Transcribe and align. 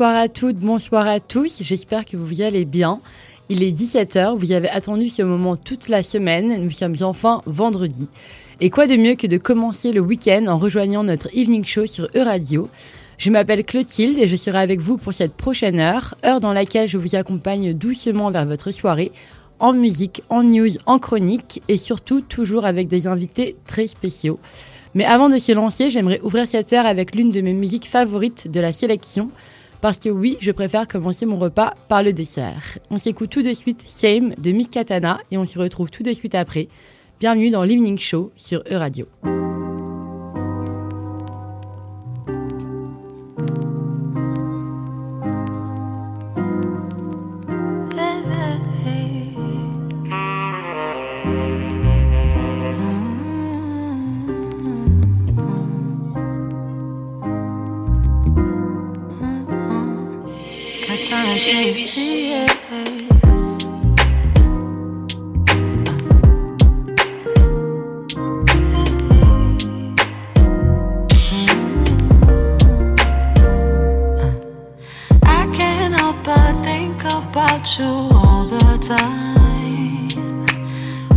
Bonsoir 0.00 0.16
à 0.16 0.28
toutes, 0.28 0.56
bonsoir 0.56 1.06
à 1.06 1.20
tous. 1.20 1.62
J'espère 1.62 2.06
que 2.06 2.16
vous 2.16 2.40
allez 2.40 2.64
bien. 2.64 3.02
Il 3.50 3.62
est 3.62 3.70
17h, 3.70 4.34
vous 4.34 4.52
avez 4.52 4.70
attendu 4.70 5.10
ce 5.10 5.20
moment 5.20 5.58
toute 5.58 5.90
la 5.90 6.02
semaine. 6.02 6.64
Nous 6.64 6.70
sommes 6.70 6.96
enfin 7.02 7.42
vendredi. 7.44 8.08
Et 8.62 8.70
quoi 8.70 8.86
de 8.86 8.96
mieux 8.96 9.14
que 9.14 9.26
de 9.26 9.36
commencer 9.36 9.92
le 9.92 10.00
week-end 10.00 10.46
en 10.46 10.56
rejoignant 10.56 11.04
notre 11.04 11.28
evening 11.36 11.64
show 11.64 11.84
sur 11.84 12.08
Euradio 12.14 12.70
Je 13.18 13.30
m'appelle 13.30 13.62
Clotilde 13.62 14.16
et 14.16 14.26
je 14.26 14.36
serai 14.36 14.56
avec 14.60 14.80
vous 14.80 14.96
pour 14.96 15.12
cette 15.12 15.34
prochaine 15.34 15.78
heure, 15.78 16.14
heure 16.24 16.40
dans 16.40 16.54
laquelle 16.54 16.88
je 16.88 16.96
vous 16.96 17.14
accompagne 17.14 17.74
doucement 17.74 18.30
vers 18.30 18.46
votre 18.46 18.70
soirée, 18.70 19.12
en 19.58 19.74
musique, 19.74 20.22
en 20.30 20.42
news, 20.44 20.78
en 20.86 20.98
chronique 20.98 21.62
et 21.68 21.76
surtout 21.76 22.22
toujours 22.22 22.64
avec 22.64 22.88
des 22.88 23.06
invités 23.06 23.54
très 23.66 23.86
spéciaux. 23.86 24.40
Mais 24.94 25.04
avant 25.04 25.28
de 25.28 25.38
se 25.38 25.52
lancer, 25.52 25.90
j'aimerais 25.90 26.22
ouvrir 26.22 26.48
cette 26.48 26.72
heure 26.72 26.86
avec 26.86 27.14
l'une 27.14 27.30
de 27.30 27.42
mes 27.42 27.52
musiques 27.52 27.86
favorites 27.86 28.50
de 28.50 28.60
la 28.60 28.72
sélection. 28.72 29.30
Parce 29.80 29.98
que 29.98 30.10
oui, 30.10 30.36
je 30.40 30.50
préfère 30.50 30.86
commencer 30.86 31.24
mon 31.24 31.38
repas 31.38 31.74
par 31.88 32.02
le 32.02 32.12
dessert. 32.12 32.78
On 32.90 32.98
s'écoute 32.98 33.30
tout 33.30 33.42
de 33.42 33.54
suite 33.54 33.82
Same 33.86 34.34
de 34.36 34.52
Miss 34.52 34.68
Katana 34.68 35.20
et 35.30 35.38
on 35.38 35.46
se 35.46 35.58
retrouve 35.58 35.90
tout 35.90 36.02
de 36.02 36.12
suite 36.12 36.34
après. 36.34 36.68
Bienvenue 37.18 37.50
dans 37.50 37.62
l'Evening 37.62 37.98
Show 37.98 38.30
sur 38.36 38.62
E-Radio. 38.70 39.06
shapes. 61.40 61.96
I 75.22 75.46
can't 75.56 75.94
help 75.94 76.22
but 76.24 76.62
think 76.62 77.02
about 77.04 77.78
you 77.78 77.86
all 77.86 78.44
the 78.44 78.76
time. 78.82 80.08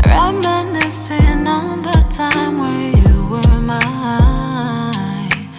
Reminiscing 0.06 1.46
on 1.48 1.82
the 1.82 2.00
time 2.10 2.60
where 2.60 2.92
you 3.04 3.28
were 3.32 3.60
mine. 3.60 5.50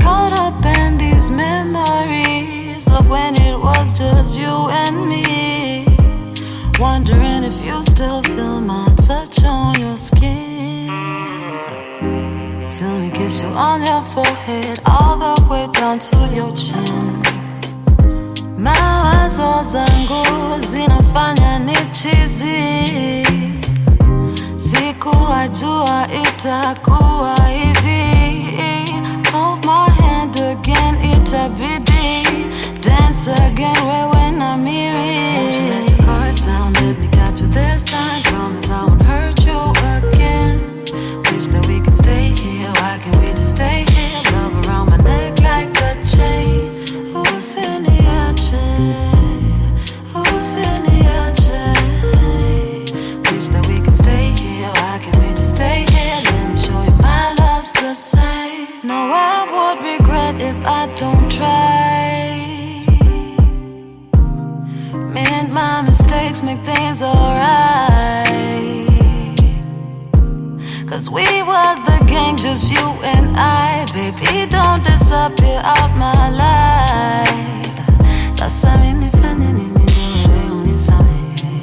Caught 0.00 0.40
up 0.40 0.64
in 0.64 0.96
these 0.96 1.30
memories 1.30 2.88
of 2.90 3.10
when 3.10 3.34
just 3.96 4.36
you 4.36 4.68
and 4.70 5.08
me. 5.08 5.86
Wondering 6.78 7.44
if 7.44 7.60
you 7.64 7.82
still 7.84 8.22
feel 8.22 8.60
my 8.60 8.86
touch 9.06 9.42
on 9.44 9.78
your 9.80 9.94
skin. 9.94 10.88
Feel 12.78 12.98
me 13.00 13.10
kiss 13.10 13.42
you 13.42 13.48
on 13.48 13.84
your 13.86 14.02
forehead, 14.02 14.80
all 14.84 15.16
the 15.16 15.46
way 15.48 15.66
down 15.72 15.98
to 15.98 16.16
your 16.34 16.52
chin. 16.54 17.22
Mawazo 18.58 19.62
zangu 19.62 20.60
zinafanya 20.72 21.58
nichizi, 21.58 23.26
sikuwajua 24.56 26.08
itakuwa 26.22 27.34
hivi. 27.48 28.94
Hold 29.32 29.64
my 29.66 29.90
hand 30.06 30.36
again, 30.40 30.96
itabidi 31.12 32.26
dance 32.86 33.26
again 33.26 33.74
right 33.90 34.08
when 34.14 34.40
I'm 34.40 34.64
here. 34.64 34.94
Won't 34.94 35.54
you 35.54 35.64
let 35.72 35.90
your 35.90 36.06
guards 36.06 36.40
down? 36.40 36.72
Let 36.74 36.98
me 36.98 37.08
catch 37.08 37.40
you 37.40 37.48
this 37.48 37.82
time. 37.82 38.25
everything's 66.96 67.02
alright. 67.02 68.86
Cause 70.88 71.10
we 71.10 71.24
was 71.42 71.78
the 71.84 72.04
gang, 72.06 72.36
just 72.36 72.70
you 72.70 72.78
and 73.02 73.36
I. 73.36 73.84
Baby, 73.92 74.46
don't 74.50 74.82
disappear 74.84 75.60
out 75.64 75.96
my 75.96 76.30
life. 76.30 77.66
Sasa 78.38 78.76
minifanya 78.78 79.52
nini 79.52 79.72
wewe 80.28 80.50
unisamehe? 80.50 81.62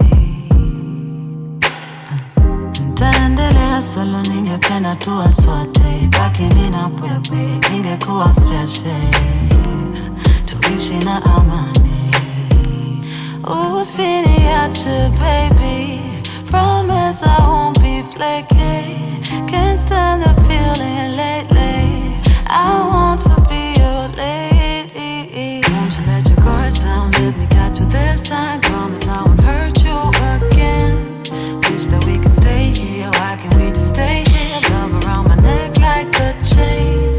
Ntaendelea 2.92 3.82
solo, 3.82 4.22
ningependa 4.22 4.96
tuwaswate, 4.96 6.10
baki 6.12 6.42
mimi 6.44 6.70
na 6.70 6.90
pwepe, 6.90 7.70
ningekuwa 7.72 8.34
fresh, 8.34 8.82
tuishi 10.46 10.94
na 11.06 11.26
amani 11.26 11.93
Ooh, 13.46 13.84
senior, 13.84 14.70
baby. 15.20 16.02
Promise 16.46 17.24
I 17.24 17.38
won't 17.40 17.81
be 17.81 18.02
flaky. 18.02 19.22
Can't 19.52 19.78
stand 19.78 20.24
the 20.24 20.34
feeling 20.48 21.18
lately. 21.18 22.22
I 22.48 22.80
want 22.88 23.20
to 23.22 23.36
be 23.50 23.74
your 23.82 24.08
lady. 24.16 25.62
Won't 25.70 25.98
you 25.98 26.06
let 26.06 26.30
your 26.30 26.38
guards 26.38 26.80
down. 26.80 27.12
Let 27.12 27.38
me 27.38 27.46
catch 27.48 27.82
you 27.82 27.86
this 27.88 28.22
time. 28.22 28.62
Promise 28.62 29.08
I 29.08 29.24
won't 29.24 29.42
hurt 29.42 29.84
you 29.84 30.00
again. 30.38 31.18
Wish 31.70 31.88
that 31.88 32.03
we 32.06 32.20
could 32.20 32.34
stay 32.34 32.72
here. 32.74 33.09
Why 33.09 33.36
can't 33.42 33.56
we 33.56 33.70
just 33.70 33.90
stay 33.90 34.24
here? 34.26 34.70
Love 34.70 35.03
around 35.03 35.28
my 35.28 35.36
neck 35.36 35.78
like 35.80 36.16
a 36.22 36.34
chain. 36.46 37.12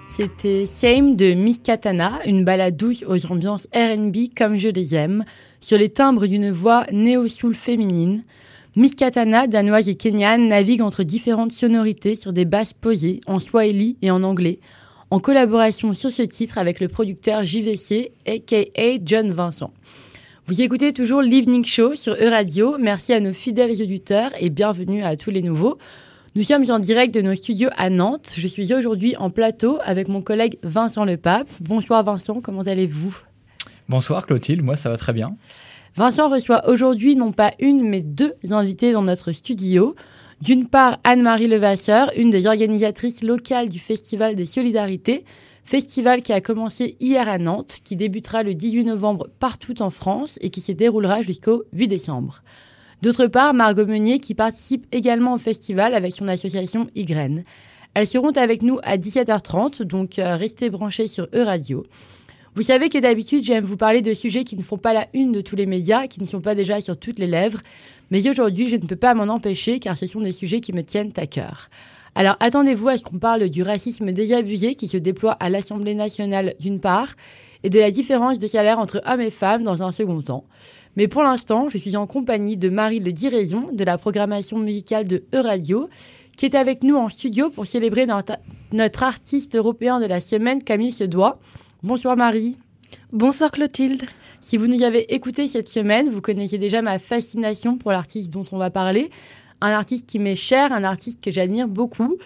C'était 0.00 0.66
Same 0.66 1.16
de 1.16 1.32
Miss 1.32 1.60
Katana, 1.60 2.20
une 2.26 2.44
balade 2.44 2.76
douce 2.76 3.04
aux 3.08 3.32
ambiances 3.32 3.66
RB 3.74 4.34
comme 4.36 4.58
je 4.58 4.68
les 4.68 4.94
aime, 4.94 5.24
sur 5.60 5.78
les 5.78 5.88
timbres 5.88 6.26
d'une 6.26 6.50
voix 6.50 6.84
néo-soul 6.92 7.54
féminine. 7.54 8.22
Miss 8.76 8.94
Katana, 8.94 9.48
danoise 9.48 9.88
et 9.88 9.96
kenyane, 9.96 10.46
navigue 10.46 10.80
entre 10.80 11.02
différentes 11.02 11.50
sonorités 11.50 12.14
sur 12.14 12.32
des 12.32 12.44
basses 12.44 12.72
posées 12.72 13.18
en 13.26 13.40
swahili 13.40 13.96
et 14.00 14.12
en 14.12 14.22
anglais, 14.22 14.60
en 15.10 15.18
collaboration 15.18 15.92
sur 15.92 16.12
ce 16.12 16.22
titre 16.22 16.56
avec 16.56 16.78
le 16.78 16.86
producteur 16.86 17.44
JVC, 17.44 18.12
aka 18.28 18.98
John 19.04 19.32
Vincent. 19.32 19.72
Vous 20.46 20.62
écoutez 20.62 20.92
toujours 20.92 21.20
l'Evening 21.20 21.64
Show 21.64 21.96
sur 21.96 22.12
E-Radio. 22.14 22.76
Merci 22.78 23.12
à 23.12 23.18
nos 23.18 23.32
fidèles 23.32 23.82
auditeurs 23.82 24.30
et 24.38 24.50
bienvenue 24.50 25.02
à 25.02 25.16
tous 25.16 25.30
les 25.30 25.42
nouveaux. 25.42 25.76
Nous 26.36 26.44
sommes 26.44 26.70
en 26.70 26.78
direct 26.78 27.12
de 27.12 27.22
nos 27.22 27.34
studios 27.34 27.70
à 27.76 27.90
Nantes. 27.90 28.34
Je 28.36 28.46
suis 28.46 28.72
aujourd'hui 28.72 29.16
en 29.16 29.30
plateau 29.30 29.80
avec 29.82 30.06
mon 30.06 30.22
collègue 30.22 30.58
Vincent 30.62 31.04
Lepape. 31.04 31.48
Bonsoir 31.60 32.04
Vincent, 32.04 32.40
comment 32.40 32.62
allez-vous? 32.62 33.18
Bonsoir 33.88 34.26
Clotilde, 34.26 34.62
moi 34.62 34.76
ça 34.76 34.90
va 34.90 34.96
très 34.96 35.12
bien. 35.12 35.36
Vincent 35.96 36.28
reçoit 36.28 36.68
aujourd'hui 36.68 37.16
non 37.16 37.32
pas 37.32 37.52
une 37.58 37.88
mais 37.88 38.00
deux 38.00 38.34
invités 38.50 38.92
dans 38.92 39.02
notre 39.02 39.32
studio. 39.32 39.94
D'une 40.40 40.66
part, 40.66 40.98
Anne-Marie 41.04 41.48
Levasseur, 41.48 42.10
une 42.16 42.30
des 42.30 42.46
organisatrices 42.46 43.22
locales 43.22 43.68
du 43.68 43.78
Festival 43.78 44.34
des 44.34 44.46
Solidarités, 44.46 45.24
festival 45.64 46.22
qui 46.22 46.32
a 46.32 46.40
commencé 46.40 46.96
hier 47.00 47.28
à 47.28 47.38
Nantes, 47.38 47.80
qui 47.84 47.96
débutera 47.96 48.42
le 48.42 48.54
18 48.54 48.84
novembre 48.84 49.28
partout 49.38 49.82
en 49.82 49.90
France 49.90 50.38
et 50.40 50.50
qui 50.50 50.60
se 50.60 50.72
déroulera 50.72 51.22
jusqu'au 51.22 51.64
8 51.72 51.88
décembre. 51.88 52.42
D'autre 53.02 53.26
part, 53.26 53.52
Margot 53.52 53.86
Meunier 53.86 54.18
qui 54.18 54.34
participe 54.34 54.86
également 54.92 55.34
au 55.34 55.38
festival 55.38 55.94
avec 55.94 56.14
son 56.14 56.28
association 56.28 56.86
Ygraine. 56.94 57.44
Elles 57.94 58.06
seront 58.06 58.30
avec 58.30 58.62
nous 58.62 58.78
à 58.82 58.96
17h30, 58.96 59.82
donc 59.82 60.18
euh, 60.18 60.36
restez 60.36 60.70
branchés 60.70 61.08
sur 61.08 61.26
E-Radio. 61.34 61.84
Vous 62.56 62.62
savez 62.62 62.88
que 62.88 62.98
d'habitude, 62.98 63.44
j'aime 63.44 63.64
vous 63.64 63.76
parler 63.76 64.02
de 64.02 64.12
sujets 64.12 64.42
qui 64.42 64.56
ne 64.56 64.62
font 64.62 64.76
pas 64.76 64.92
la 64.92 65.06
une 65.14 65.30
de 65.30 65.40
tous 65.40 65.54
les 65.54 65.66
médias, 65.66 66.08
qui 66.08 66.20
ne 66.20 66.26
sont 66.26 66.40
pas 66.40 66.56
déjà 66.56 66.80
sur 66.80 66.96
toutes 66.96 67.20
les 67.20 67.28
lèvres. 67.28 67.60
Mais 68.10 68.28
aujourd'hui, 68.28 68.68
je 68.68 68.74
ne 68.74 68.86
peux 68.86 68.96
pas 68.96 69.14
m'en 69.14 69.32
empêcher 69.32 69.78
car 69.78 69.96
ce 69.96 70.06
sont 70.06 70.20
des 70.20 70.32
sujets 70.32 70.60
qui 70.60 70.72
me 70.72 70.82
tiennent 70.82 71.12
à 71.16 71.26
cœur. 71.26 71.68
Alors 72.16 72.36
attendez-vous 72.40 72.88
à 72.88 72.98
ce 72.98 73.04
qu'on 73.04 73.20
parle 73.20 73.48
du 73.50 73.62
racisme 73.62 74.10
désabusé 74.10 74.74
qui 74.74 74.88
se 74.88 74.96
déploie 74.96 75.32
à 75.32 75.48
l'Assemblée 75.48 75.94
nationale 75.94 76.54
d'une 76.58 76.80
part 76.80 77.14
et 77.62 77.70
de 77.70 77.78
la 77.78 77.92
différence 77.92 78.40
de 78.40 78.48
salaire 78.48 78.80
entre 78.80 79.00
hommes 79.06 79.20
et 79.20 79.30
femmes 79.30 79.62
dans 79.62 79.84
un 79.84 79.92
second 79.92 80.20
temps. 80.20 80.44
Mais 80.96 81.06
pour 81.06 81.22
l'instant, 81.22 81.68
je 81.68 81.78
suis 81.78 81.96
en 81.96 82.08
compagnie 82.08 82.56
de 82.56 82.68
Marie 82.68 82.98
Le 82.98 83.12
Diraison 83.12 83.68
de 83.72 83.84
la 83.84 83.96
programmation 83.96 84.58
musicale 84.58 85.06
de 85.06 85.22
E-Radio 85.32 85.88
qui 86.36 86.46
est 86.46 86.56
avec 86.56 86.82
nous 86.82 86.96
en 86.96 87.10
studio 87.10 87.48
pour 87.50 87.66
célébrer 87.68 88.06
notre, 88.06 88.38
notre 88.72 89.04
artiste 89.04 89.54
européen 89.54 90.00
de 90.00 90.06
la 90.06 90.20
semaine, 90.20 90.64
Camille 90.64 90.90
Sedois. 90.90 91.38
Bonsoir 91.82 92.14
Marie. 92.14 92.58
Bonsoir 93.10 93.50
Clotilde. 93.50 94.02
Si 94.42 94.58
vous 94.58 94.66
nous 94.66 94.82
avez 94.82 95.14
écouté 95.14 95.46
cette 95.46 95.68
semaine, 95.68 96.10
vous 96.10 96.20
connaissez 96.20 96.58
déjà 96.58 96.82
ma 96.82 96.98
fascination 96.98 97.78
pour 97.78 97.90
l'artiste 97.90 98.28
dont 98.28 98.44
on 98.52 98.58
va 98.58 98.68
parler. 98.68 99.08
Un 99.62 99.70
artiste 99.70 100.06
qui 100.06 100.18
m'est 100.18 100.36
cher, 100.36 100.72
un 100.72 100.84
artiste 100.84 101.22
que 101.22 101.30
j'admire 101.30 101.68
beaucoup. 101.68 102.18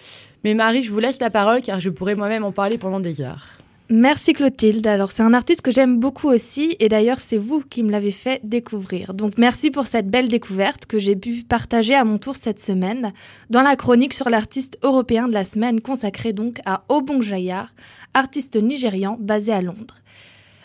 Mais 0.43 0.55
Marie, 0.55 0.83
je 0.83 0.91
vous 0.91 0.99
laisse 0.99 1.21
la 1.21 1.29
parole 1.29 1.61
car 1.61 1.79
je 1.79 1.89
pourrais 1.89 2.15
moi-même 2.15 2.43
en 2.43 2.51
parler 2.51 2.77
pendant 2.77 2.99
des 2.99 3.21
heures. 3.21 3.47
Merci 3.89 4.33
Clotilde. 4.33 4.87
Alors 4.87 5.11
c'est 5.11 5.21
un 5.21 5.35
artiste 5.35 5.61
que 5.61 5.71
j'aime 5.71 5.99
beaucoup 5.99 6.27
aussi 6.27 6.75
et 6.79 6.89
d'ailleurs 6.89 7.19
c'est 7.19 7.37
vous 7.37 7.61
qui 7.61 7.83
me 7.83 7.91
l'avez 7.91 8.11
fait 8.11 8.41
découvrir. 8.43 9.13
Donc 9.13 9.37
merci 9.37 9.69
pour 9.69 9.85
cette 9.85 10.09
belle 10.09 10.27
découverte 10.27 10.87
que 10.87 10.97
j'ai 10.97 11.15
pu 11.15 11.43
partager 11.47 11.93
à 11.93 12.03
mon 12.03 12.17
tour 12.17 12.35
cette 12.35 12.59
semaine 12.59 13.13
dans 13.51 13.61
la 13.61 13.75
chronique 13.75 14.15
sur 14.15 14.29
l'artiste 14.29 14.79
européen 14.81 15.27
de 15.27 15.33
la 15.33 15.43
semaine 15.43 15.81
consacrée 15.81 16.33
donc 16.33 16.61
à 16.65 16.83
Obong 16.89 17.21
Jayar, 17.21 17.75
artiste 18.15 18.55
nigérian 18.55 19.17
basé 19.19 19.51
à 19.51 19.61
Londres. 19.61 19.95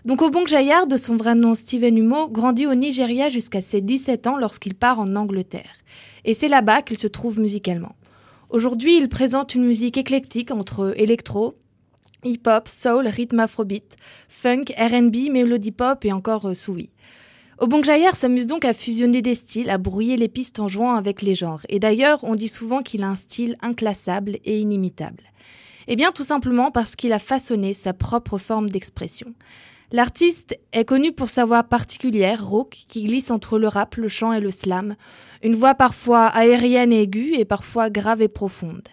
Donc 0.07 0.23
Obong 0.23 0.47
Jayar, 0.47 0.87
de 0.87 0.97
son 0.97 1.17
vrai 1.17 1.35
nom 1.35 1.53
Steven 1.53 1.99
Humo, 1.99 2.29
grandit 2.29 2.67
au 2.67 2.75
Nigeria 2.75 3.29
jusqu'à 3.29 3.61
ses 3.61 3.83
17 3.83 4.27
ans 4.29 4.39
lorsqu'il 4.39 4.75
part 4.75 4.99
en 4.99 5.15
Angleterre. 5.15 5.75
Et 6.25 6.33
c'est 6.33 6.49
là-bas 6.49 6.81
qu'il 6.81 6.99
se 6.99 7.07
trouve 7.07 7.39
musicalement. 7.39 7.95
Aujourd'hui, 8.49 8.97
il 8.97 9.09
présente 9.09 9.55
une 9.55 9.65
musique 9.65 9.99
éclectique 9.99 10.51
entre 10.51 10.95
électro, 10.97 11.57
hip-hop, 12.25 12.67
soul, 12.67 13.07
rythme 13.07 13.41
afrobeat, 13.41 13.97
funk, 14.29 14.65
R&B, 14.77 15.31
mélodie 15.31 15.71
pop 15.71 16.05
et 16.05 16.13
encore 16.13 16.49
euh, 16.49 16.55
soui. 16.55 16.91
Obong 17.59 17.85
Jayar 17.85 18.17
s'amuse 18.17 18.47
donc 18.47 18.65
à 18.65 18.73
fusionner 18.73 19.21
des 19.21 19.35
styles, 19.35 19.69
à 19.69 19.77
brouiller 19.77 20.17
les 20.17 20.29
pistes 20.29 20.61
en 20.61 20.69
jouant 20.69 20.95
avec 20.95 21.21
les 21.21 21.35
genres. 21.35 21.61
Et 21.69 21.79
d'ailleurs, 21.79 22.25
on 22.25 22.35
dit 22.35 22.49
souvent 22.49 22.83
qu'il 22.83 23.03
a 23.03 23.09
un 23.09 23.17
style 23.17 23.57
inclassable 23.61 24.39
et 24.45 24.59
inimitable. 24.59 25.23
Eh 25.93 25.97
bien, 25.97 26.13
tout 26.13 26.23
simplement 26.23 26.71
parce 26.71 26.95
qu'il 26.95 27.13
a 27.13 27.19
façonné 27.19 27.75
sa 27.75 27.93
propre 27.93 28.39
forme 28.39 28.71
d'expression. 28.71 29.35
L'artiste 29.91 30.57
est 30.73 30.85
connu 30.85 31.11
pour 31.11 31.29
sa 31.29 31.45
voix 31.45 31.65
particulière, 31.65 32.47
rauque, 32.47 32.85
qui 32.87 33.03
glisse 33.03 33.33
entre 33.33 33.59
le 33.59 33.67
rap, 33.67 33.97
le 33.97 34.07
chant 34.07 34.33
et 34.33 34.39
le 34.39 34.53
slam, 34.53 34.95
une 35.43 35.57
voix 35.57 35.75
parfois 35.75 36.27
aérienne 36.27 36.93
et 36.93 37.03
aiguë 37.03 37.35
et 37.35 37.45
parfois 37.45 37.91
grave 37.91 38.23
et 38.23 38.29
profonde. 38.29 38.87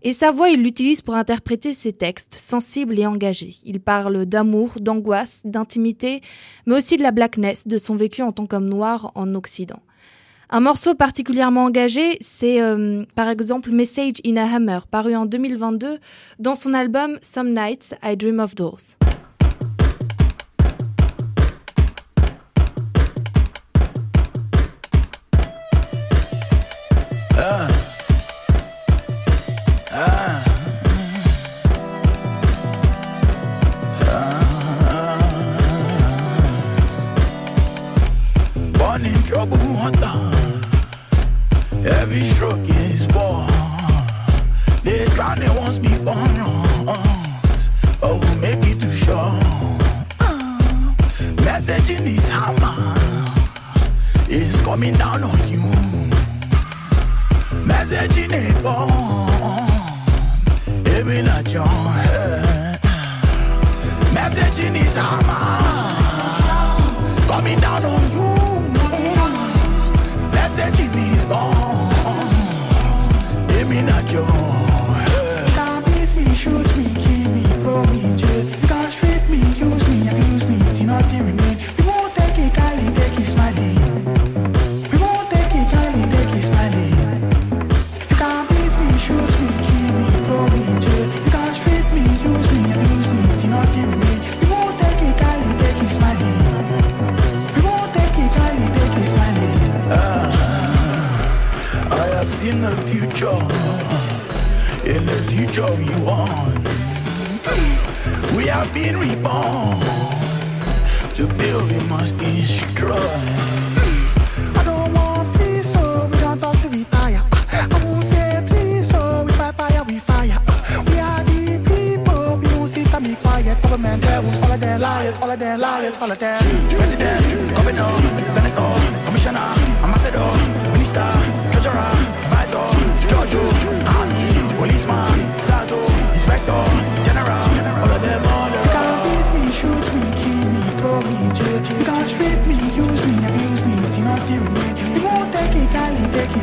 Et 0.00 0.12
sa 0.12 0.30
voix, 0.30 0.48
il 0.48 0.62
l'utilise 0.62 1.02
pour 1.02 1.16
interpréter 1.16 1.74
ses 1.74 1.92
textes, 1.92 2.32
sensibles 2.32 2.98
et 2.98 3.06
engagés. 3.06 3.56
Il 3.66 3.80
parle 3.80 4.24
d'amour, 4.24 4.80
d'angoisse, 4.80 5.42
d'intimité, 5.44 6.22
mais 6.64 6.76
aussi 6.76 6.96
de 6.96 7.02
la 7.02 7.10
blackness, 7.10 7.68
de 7.68 7.76
son 7.76 7.94
vécu 7.94 8.22
en 8.22 8.32
tant 8.32 8.46
qu'homme 8.46 8.70
noir 8.70 9.12
en 9.16 9.34
Occident. 9.34 9.82
Un 10.54 10.60
morceau 10.60 10.94
particulièrement 10.94 11.64
engagé, 11.64 12.18
c'est 12.20 12.60
euh, 12.60 13.04
par 13.14 13.30
exemple 13.30 13.70
Message 13.70 14.16
in 14.26 14.36
a 14.36 14.44
Hammer, 14.44 14.80
paru 14.90 15.16
en 15.16 15.24
2022 15.24 15.98
dans 16.40 16.54
son 16.54 16.74
album 16.74 17.18
Some 17.22 17.54
Nights 17.54 17.94
I 18.02 18.18
Dream 18.18 18.38
of 18.38 18.54
Doors. 18.54 19.01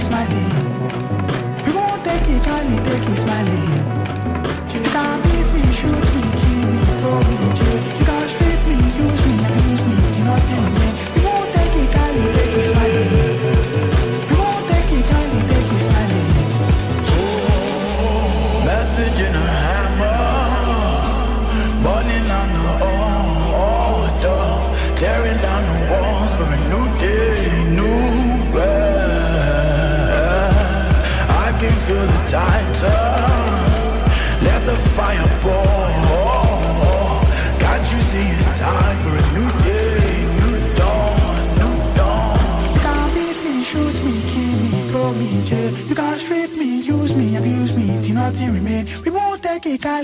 Cali, 0.09 0.41
take 0.89 1.08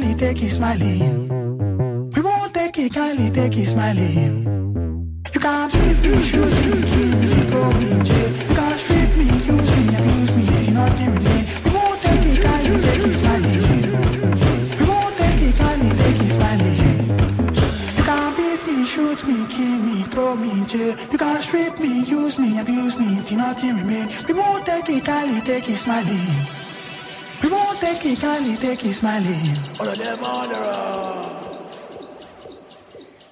take 0.02 0.44
it 0.44 0.50
smiling. 0.50 1.30
We 2.12 2.22
won't 2.22 2.54
take 2.54 2.78
it 2.78 2.94
kindly, 2.94 3.30
take 3.30 3.58
it 3.58 3.68
smiling. 3.68 4.44
You 5.34 5.40
can't 5.40 5.72
beat 5.72 6.02
me, 6.04 6.22
shoot 6.22 6.52
me, 6.52 6.72
keep 6.92 7.16
me, 7.16 7.28
throw 7.50 7.72
me 7.72 7.92
in 7.92 8.04
jail. 8.04 8.30
You 8.50 8.56
can't 8.56 8.80
strip 8.80 9.16
me, 9.16 9.24
use 9.24 9.72
me, 9.72 9.96
abuse 9.96 10.36
me, 10.36 10.44
till 10.64 10.74
nothing 10.74 11.14
remain. 11.16 11.46
We 11.64 11.72
won't 11.72 12.00
take 12.02 12.26
it 12.26 12.42
kindly, 12.44 12.78
take 12.82 13.08
it 13.08 13.16
smiling. 13.16 13.62
We 14.80 14.86
won't 14.86 15.16
take 15.16 15.42
it 15.48 15.56
kindly, 15.56 15.90
take 15.96 16.22
it 16.22 16.32
smiling. 16.36 16.78
You 17.98 18.04
can't 18.04 18.38
beat 18.38 18.68
me, 18.68 18.84
shoot 18.84 19.28
me, 19.28 19.46
kill 19.48 19.78
me, 19.80 20.04
throw 20.12 20.36
me 20.36 20.52
in 20.52 20.68
jail. 20.68 20.96
You 21.12 21.18
can't 21.18 21.42
strip 21.44 21.80
me, 21.80 22.02
use 22.04 22.38
me, 22.38 22.60
abuse 22.60 23.00
me, 23.00 23.22
till 23.24 23.38
nothing 23.38 23.78
remain. 23.78 24.10
We 24.28 24.34
won't 24.34 24.66
take 24.66 24.90
it 24.90 25.06
kindly, 25.06 25.40
take 25.42 25.70
it 25.70 25.78
smiling. 25.78 26.65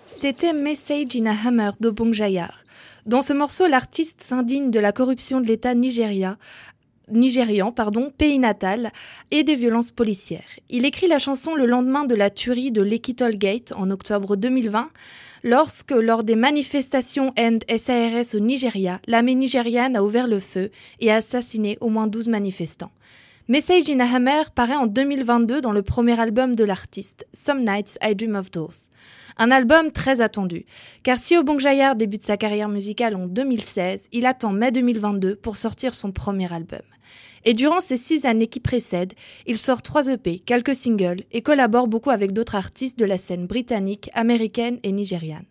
C'était 0.06 0.54
Message 0.54 1.16
in 1.16 1.26
a 1.26 1.34
Hammer 1.34 1.72
d'Obong 1.80 2.14
Jayar. 2.14 2.64
Dans 3.08 3.24
ce 3.24 3.34
morceau, 3.34 3.66
l'artiste 3.66 4.22
s'indigne 4.22 4.70
de 4.70 4.80
la 4.80 4.92
corruption 4.92 5.42
de 5.42 5.48
l'État 5.48 5.74
nigérian, 5.74 6.38
pardon, 7.72 8.12
pays 8.16 8.38
natal, 8.38 8.92
et 9.32 9.42
des 9.44 9.56
violences 9.56 9.90
policières. 9.90 10.46
Il 10.70 10.86
écrit 10.86 11.08
la 11.08 11.18
chanson 11.18 11.56
le 11.56 11.66
lendemain 11.66 12.04
de 12.06 12.14
la 12.14 12.30
tuerie 12.30 12.72
de 12.72 12.84
Lekki 12.84 13.16
Toll 13.16 13.38
Gate 13.38 13.74
en 13.76 13.90
octobre 13.90 14.36
2020, 14.36 14.92
lorsque, 15.44 15.92
lors 15.92 16.24
des 16.24 16.36
manifestations 16.36 17.34
End 17.40 17.58
SARS 17.76 18.36
au 18.36 18.40
Nigeria, 18.40 19.00
l'armée 19.08 19.34
nigériane 19.34 19.96
a 19.96 20.04
ouvert 20.04 20.28
le 20.28 20.40
feu 20.40 20.70
et 21.00 21.12
a 21.12 21.16
assassiné 21.16 21.80
au 21.82 21.90
moins 21.90 22.06
12 22.06 22.28
manifestants. 22.28 22.92
Message 23.50 23.90
in 23.90 24.00
a 24.00 24.06
Hammer 24.06 24.44
paraît 24.56 24.78
en 24.78 24.88
2022 24.88 25.60
dans 25.60 25.74
le 25.74 25.82
premier 25.82 26.18
album 26.18 26.56
de 26.56 26.64
l'artiste, 26.64 27.28
Some 27.34 27.66
Nights 27.66 27.98
I 28.02 28.16
Dream 28.16 28.36
of 28.36 28.52
Doors. 28.52 28.88
Un 29.38 29.52
album 29.52 29.92
très 29.92 30.22
attendu, 30.22 30.66
car 31.04 31.18
si 31.18 31.36
Obong 31.36 31.60
Jayar 31.60 31.98
débute 31.98 32.24
sa 32.24 32.38
carrière 32.38 32.70
musicale 32.70 33.18
en 33.18 33.28
2016, 33.28 34.08
il 34.14 34.26
attend 34.26 34.54
mai 34.54 34.72
2022 34.72 35.36
pour 35.36 35.58
sortir 35.58 35.94
son 35.94 36.14
premier 36.14 36.54
album. 36.54 36.84
Et 37.44 37.54
durant 37.54 37.82
ces 37.82 37.98
six 37.98 38.26
années 38.26 38.48
qui 38.48 38.62
précèdent, 38.62 39.12
il 39.46 39.58
sort 39.58 39.82
trois 39.82 40.08
EP, 40.08 40.40
quelques 40.40 40.74
singles 40.74 41.26
et 41.34 41.42
collabore 41.42 41.90
beaucoup 41.90 42.12
avec 42.12 42.32
d'autres 42.32 42.56
artistes 42.56 42.98
de 42.98 43.04
la 43.04 43.18
scène 43.18 43.46
britannique, 43.46 44.10
américaine 44.14 44.80
et 44.84 44.94
nigériane. 44.94 45.44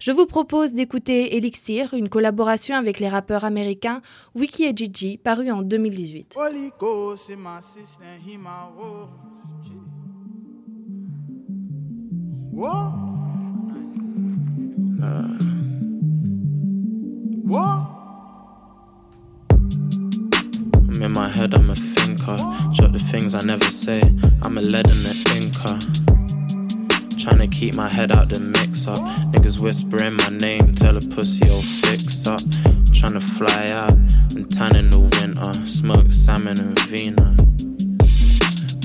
Je 0.00 0.12
vous 0.12 0.24
propose 0.24 0.72
d'écouter 0.72 1.36
Elixir, 1.36 1.92
une 1.92 2.08
collaboration 2.08 2.74
avec 2.74 3.00
les 3.00 3.08
rappeurs 3.10 3.44
américains 3.44 4.00
Wiki 4.34 4.64
et 4.64 4.72
Gigi, 4.74 5.18
paru 5.18 5.50
en 5.50 5.60
2018. 5.60 6.36
Holy 6.38 6.70
Ghost 6.78 7.28
in 7.28 7.36
my 7.36 7.60
system, 7.60 8.06
he 8.26 8.38
my 8.38 8.48
woe. 8.78 9.10
Whoa. 12.50 12.92
Nice. 14.96 15.42
Whoa. 17.44 17.86
I'm 20.88 21.02
in 21.02 21.12
my 21.12 21.28
head, 21.28 21.52
I'm 21.52 21.68
a 21.68 21.74
thinker. 21.74 22.38
Jot 22.72 22.94
the 22.94 22.98
things 22.98 23.34
I 23.34 23.44
never 23.44 23.68
say. 23.68 24.00
I'm 24.42 24.56
a 24.56 24.62
lead 24.62 24.88
and 24.88 25.06
an 25.06 25.42
inker. 25.42 26.09
Trying 27.20 27.38
to 27.38 27.48
keep 27.48 27.74
my 27.74 27.88
head 27.88 28.12
out 28.12 28.30
the 28.30 28.40
mix 28.40 28.88
up. 28.88 28.98
Niggas 29.32 29.58
whispering 29.58 30.14
my 30.14 30.30
name, 30.30 30.74
tell 30.74 30.96
a 30.96 31.00
pussy, 31.00 31.44
oh, 31.50 31.60
fix 31.60 32.26
up. 32.26 32.40
Trying 32.94 33.12
to 33.12 33.20
fly 33.20 33.66
out 33.72 33.92
and 34.34 34.50
tan 34.50 34.74
in 34.74 34.88
the 34.88 34.98
winter. 34.98 35.52
Smoke 35.66 36.10
salmon 36.10 36.58
and 36.58 36.78
vina. 36.88 37.49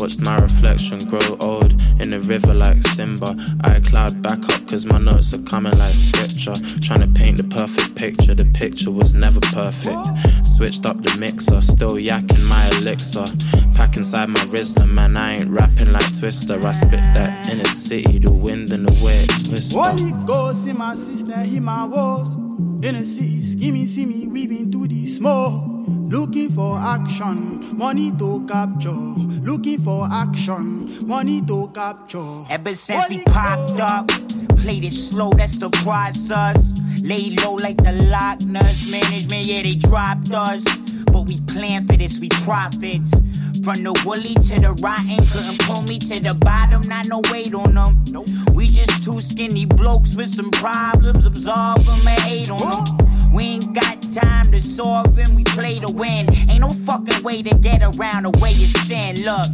Watched 0.06 0.24
my 0.24 0.38
reflection 0.38 1.00
grow 1.10 1.36
old 1.42 1.72
in 2.00 2.12
the 2.12 2.20
river 2.20 2.54
like 2.54 2.78
Simba. 2.94 3.36
I 3.62 3.80
cloud 3.80 4.22
back 4.22 4.38
up 4.54 4.70
cause 4.70 4.86
my 4.86 5.00
notes 5.00 5.34
are 5.34 5.42
coming 5.42 5.76
like 5.80 5.96
scripture. 5.96 6.54
Trying 6.80 7.00
to 7.00 7.08
paint 7.20 7.38
the 7.38 7.44
perfect 7.44 7.96
picture, 7.96 8.36
the 8.36 8.46
picture 8.46 8.92
was 8.92 9.16
never 9.16 9.40
perfect. 9.42 9.98
Switched 10.46 10.86
up 10.86 11.02
the 11.02 11.18
mixer, 11.18 11.60
still 11.60 11.98
yakking 11.98 12.48
my 12.48 12.68
elixir. 12.78 13.26
Pack 13.74 13.98
inside 13.98 14.30
my 14.30 14.42
Rizzler, 14.42 14.88
man, 14.88 15.18
I 15.18 15.38
ain't 15.38 15.50
rapping 15.50 15.92
like 15.92 16.20
Twister. 16.20 16.64
I 16.64 16.74
spit 16.74 17.02
that 17.18 17.50
in 17.50 17.58
the 17.58 17.66
city, 17.66 18.20
the 18.20 18.30
wind 18.30 18.72
and 18.74 18.88
the 18.88 18.94
way 19.04 19.26
it. 19.26 19.74
Holy 19.74 20.12
Ghost 20.28 20.68
in 20.68 20.78
my 20.78 20.94
system, 20.94 21.44
he 21.46 21.60
my 21.60 21.84
walls. 21.84 22.36
In 22.86 22.94
the 22.94 23.06
city, 23.08 23.42
skimming, 23.42 23.88
see 23.88 24.06
me 24.06 24.28
weaving 24.28 24.72
through 24.72 24.90
the 24.90 25.08
smoke. 25.08 25.75
Looking 26.08 26.52
for 26.52 26.78
action, 26.78 27.76
money 27.76 28.12
to 28.20 28.46
capture. 28.48 28.92
Looking 28.92 29.82
for 29.82 30.08
action, 30.12 31.08
money 31.08 31.42
to 31.42 31.68
capture. 31.74 32.44
Ever 32.48 32.76
since 32.76 33.10
we 33.10 33.24
popped 33.24 33.80
up, 33.80 34.08
played 34.58 34.86
it 34.86 34.94
slow, 34.94 35.32
that's 35.32 35.58
the 35.58 35.72
process. 35.84 36.58
Lay 37.02 37.32
low 37.42 37.56
like 37.56 37.78
the 37.78 37.92
Loch 37.92 38.40
Ness 38.42 38.92
management, 38.92 39.48
yeah, 39.48 39.64
they 39.64 39.72
dropped 39.72 40.32
us. 40.32 40.64
But 41.12 41.26
we 41.26 41.42
plan 41.42 41.88
for 41.88 41.94
this, 41.98 42.20
we 42.20 42.30
profits. 42.30 43.10
From 43.64 43.82
the 43.82 44.00
woolly 44.06 44.36
to 44.36 44.62
the 44.62 44.78
rotten, 44.84 45.18
couldn't 45.18 45.60
pull 45.66 45.82
me 45.84 45.98
to 45.98 46.22
the 46.22 46.38
bottom, 46.40 46.84
not 46.88 47.08
no 47.08 47.22
weight 47.32 47.56
on 47.56 47.74
them. 47.74 48.54
We 48.54 48.68
just 48.68 49.04
two 49.04 49.20
skinny 49.20 49.66
blokes 49.66 50.16
with 50.16 50.30
some 50.30 50.52
problems, 50.52 51.26
absorb 51.26 51.80
them 51.80 52.08
and 52.08 52.22
hate 52.22 52.52
on 52.52 52.60
them. 52.60 53.34
We 53.34 53.44
ain't 53.44 53.74
got 53.74 54.05
time 54.56 54.62
to 54.62 54.68
solve 54.68 55.16
them, 55.16 55.36
we 55.36 55.44
play 55.44 55.76
to 55.76 55.94
win. 55.96 56.28
Ain't 56.50 56.62
no 56.62 56.70
fucking 56.70 57.24
way 57.24 57.42
to 57.44 57.58
get 57.60 57.82
around 57.82 58.24
the 58.24 58.32
way 58.42 58.50
you 58.50 58.68
sin. 58.68 59.24
Look, 59.24 59.48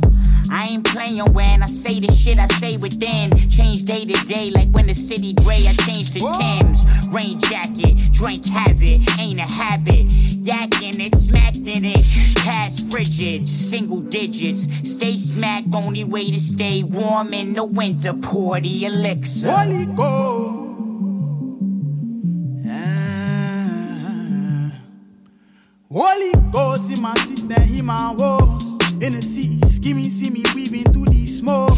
I 0.52 0.68
ain't 0.70 0.86
playing 0.86 1.34
when 1.34 1.64
I 1.64 1.68
say 1.68 2.00
the 2.00 2.12
shit 2.12 2.38
I 2.38 2.48
say 2.48 2.78
within. 2.78 3.32
Change 3.50 3.84
day 3.84 4.06
to 4.06 4.26
day, 4.26 4.52
like 4.52 4.70
when 4.70 4.88
the 4.88 4.94
city 4.94 5.34
gray, 5.34 5.66
I 5.68 5.74
change 5.86 6.12
to 6.12 6.20
Tim's. 6.20 6.84
Rain 7.10 7.40
jacket, 7.40 7.98
drink 8.12 8.46
habit, 8.46 9.20
ain't 9.20 9.40
a 9.40 9.52
habit. 9.52 10.08
Yakking 10.08 11.00
it, 11.00 11.18
smacked 11.18 11.58
in 11.58 11.86
it, 11.86 12.06
past 12.38 12.92
frigid, 12.92 13.48
single 13.48 14.02
digits. 14.02 14.68
Stay 14.88 15.18
smack, 15.18 15.64
only 15.74 16.04
way 16.04 16.30
to 16.32 16.40
stay 16.40 16.84
warm 16.84 17.34
in 17.34 17.54
the 17.54 17.64
winter. 17.64 18.14
Pour 18.14 18.60
the 18.60 18.86
elixir. 18.86 19.52
Holy 19.52 19.86
Holy 25.94 26.32
Ghost 26.52 26.90
in 26.90 27.02
my 27.02 27.14
system, 27.16 27.62
he 27.64 27.82
my 27.82 28.14
walls. 28.14 28.82
In 29.04 29.12
the 29.12 29.22
city, 29.22 29.60
skimming, 29.68 30.06
see 30.06 30.30
me 30.32 30.42
weaving 30.56 30.86
through 30.94 31.12
the 31.12 31.26
smoke. 31.26 31.76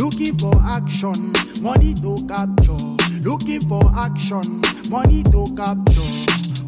Looking 0.00 0.38
for 0.38 0.56
action, 0.64 1.12
money 1.60 1.92
to 2.00 2.16
capture. 2.26 2.80
Looking 3.20 3.68
for 3.68 3.84
action, 3.94 4.62
money 4.88 5.22
to 5.24 5.44
capture. 5.52 6.12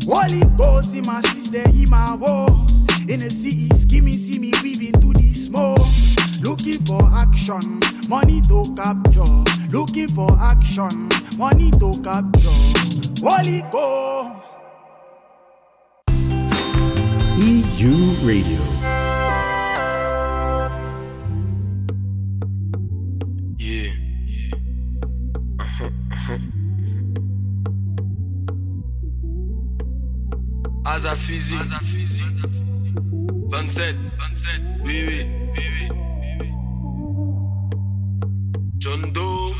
Holy 0.05 0.45
Ghost 0.59 0.95
in 0.95 1.07
my 1.07 1.23
system, 1.23 1.73
he 1.73 1.87
my 1.87 2.17
walls. 2.17 2.85
In 3.09 3.21
the 3.21 3.31
city, 3.33 3.71
skimming, 3.71 4.13
see 4.13 4.39
me 4.39 4.53
weaving 4.63 5.01
through 5.01 5.15
the 5.15 5.33
smoke. 5.33 5.81
Looking 6.45 6.85
for 6.85 7.01
action, 7.17 7.81
money 8.11 8.43
to 8.53 8.61
capture. 8.77 9.25
Looking 9.73 10.09
for 10.13 10.29
action, 10.39 11.09
money 11.39 11.71
to 11.81 11.97
capture. 12.05 13.25
Holy 13.25 13.63
Ghost. 13.73 14.64
EU 17.45 17.93
Radio. 18.25 18.61
Yeah. 23.59 23.91
Uh-huh, 25.61 25.91
uh-huh. 26.11 26.39
Asa 30.87 31.15
physique. 31.17 31.59
27. 33.51 33.97
27. 34.19 34.81
Oui, 34.87 35.05
oui. 35.07 35.27
Oui, 35.55 35.65
oui. 35.75 36.49
John 38.79 39.03
Doe. 39.13 39.53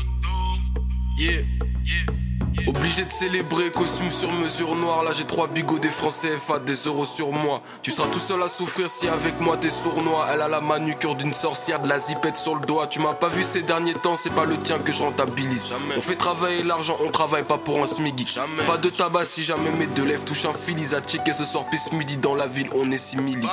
Yeah. 1.19 1.41
Yeah. 1.85 2.24
Obligé 2.67 3.03
de 3.03 3.11
célébrer, 3.11 3.69
costume 3.69 4.11
sur 4.11 4.31
mesure 4.31 4.75
noire. 4.75 5.03
Là 5.03 5.11
j'ai 5.13 5.25
trois 5.25 5.47
bigots, 5.47 5.77
des 5.77 5.89
francs 5.89 6.13
CFA, 6.13 6.59
des 6.59 6.73
euros 6.73 7.05
sur 7.05 7.31
moi. 7.31 7.61
Tu 7.81 7.91
seras 7.91 8.07
tout 8.07 8.19
seul 8.19 8.41
à 8.41 8.49
souffrir 8.49 8.89
si 8.89 9.07
avec 9.07 9.39
moi 9.39 9.57
t'es 9.57 9.69
sournois. 9.69 10.27
Elle 10.33 10.41
a 10.41 10.47
la 10.47 10.61
manucure 10.61 11.15
d'une 11.15 11.33
sorcière, 11.33 11.79
de 11.81 11.87
la 11.87 11.99
zipette 11.99 12.37
sur 12.37 12.55
le 12.55 12.61
doigt. 12.61 12.87
Tu 12.87 12.99
m'as 12.99 13.13
pas 13.13 13.27
vu 13.27 13.43
ces 13.43 13.61
derniers 13.61 13.93
temps, 13.93 14.15
c'est 14.15 14.33
pas 14.33 14.45
le 14.45 14.57
tien 14.57 14.79
que 14.79 14.91
je 14.91 15.03
rentabilise. 15.03 15.73
On 15.95 16.01
fait 16.01 16.15
travailler 16.15 16.63
l'argent, 16.63 16.97
on 17.05 17.11
travaille 17.11 17.43
pas 17.43 17.57
pour 17.57 17.83
un 17.83 17.87
smiggy. 17.87 18.25
Pas 18.65 18.77
de 18.77 18.89
tabac 18.89 19.25
si 19.25 19.43
jamais 19.43 19.71
mes 19.71 19.87
deux 19.87 20.05
lèvres 20.05 20.25
touchent 20.25 20.45
un 20.45 20.53
fil. 20.53 20.79
Ils 20.79 20.95
a 20.95 21.01
checké 21.01 21.33
ce 21.33 21.45
soir, 21.45 21.65
pisse 21.69 21.91
midi 21.91 22.17
dans 22.17 22.35
la 22.35 22.47
ville, 22.47 22.69
on 22.73 22.89
est 22.91 22.97
simili. 22.97 23.45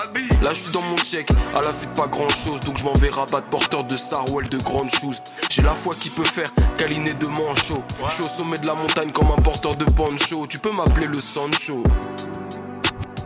Là 0.43 0.53
je 0.53 0.61
suis 0.61 0.73
dans 0.73 0.83
mon 0.83 0.97
check, 0.97 1.29
à 1.55 1.61
la 1.61 1.71
vue 1.71 1.87
de 1.87 1.93
pas 1.93 2.07
grand 2.07 2.29
chose. 2.29 2.61
Donc 2.61 2.79
je 2.79 2.85
m'en 2.85 2.95
vais 2.95 3.11
rabattre 3.11 3.49
porteur 3.49 3.85
de 3.85 3.97
Sarwell 3.97 4.49
de 4.49 4.59
grandes 4.59 4.91
choses. 4.91 5.21
J'ai 5.55 5.61
la 5.61 5.75
foi 5.75 5.95
qui 6.01 6.09
peut 6.09 6.25
faire 6.25 6.51
câliner 6.79 7.13
de 7.13 7.27
manchot. 7.27 7.83
Je 8.09 8.15
suis 8.15 8.25
au 8.25 8.27
sommet 8.27 8.57
de 8.57 8.65
la 8.65 8.73
montagne 8.73 9.11
comme 9.11 9.31
un 9.33 9.43
porteur 9.43 9.77
de 9.77 9.85
poncho. 9.85 10.47
Tu 10.47 10.59
peux 10.59 10.73
m'appeler 10.73 11.07
le 11.07 11.21
Sancho. 11.21 11.83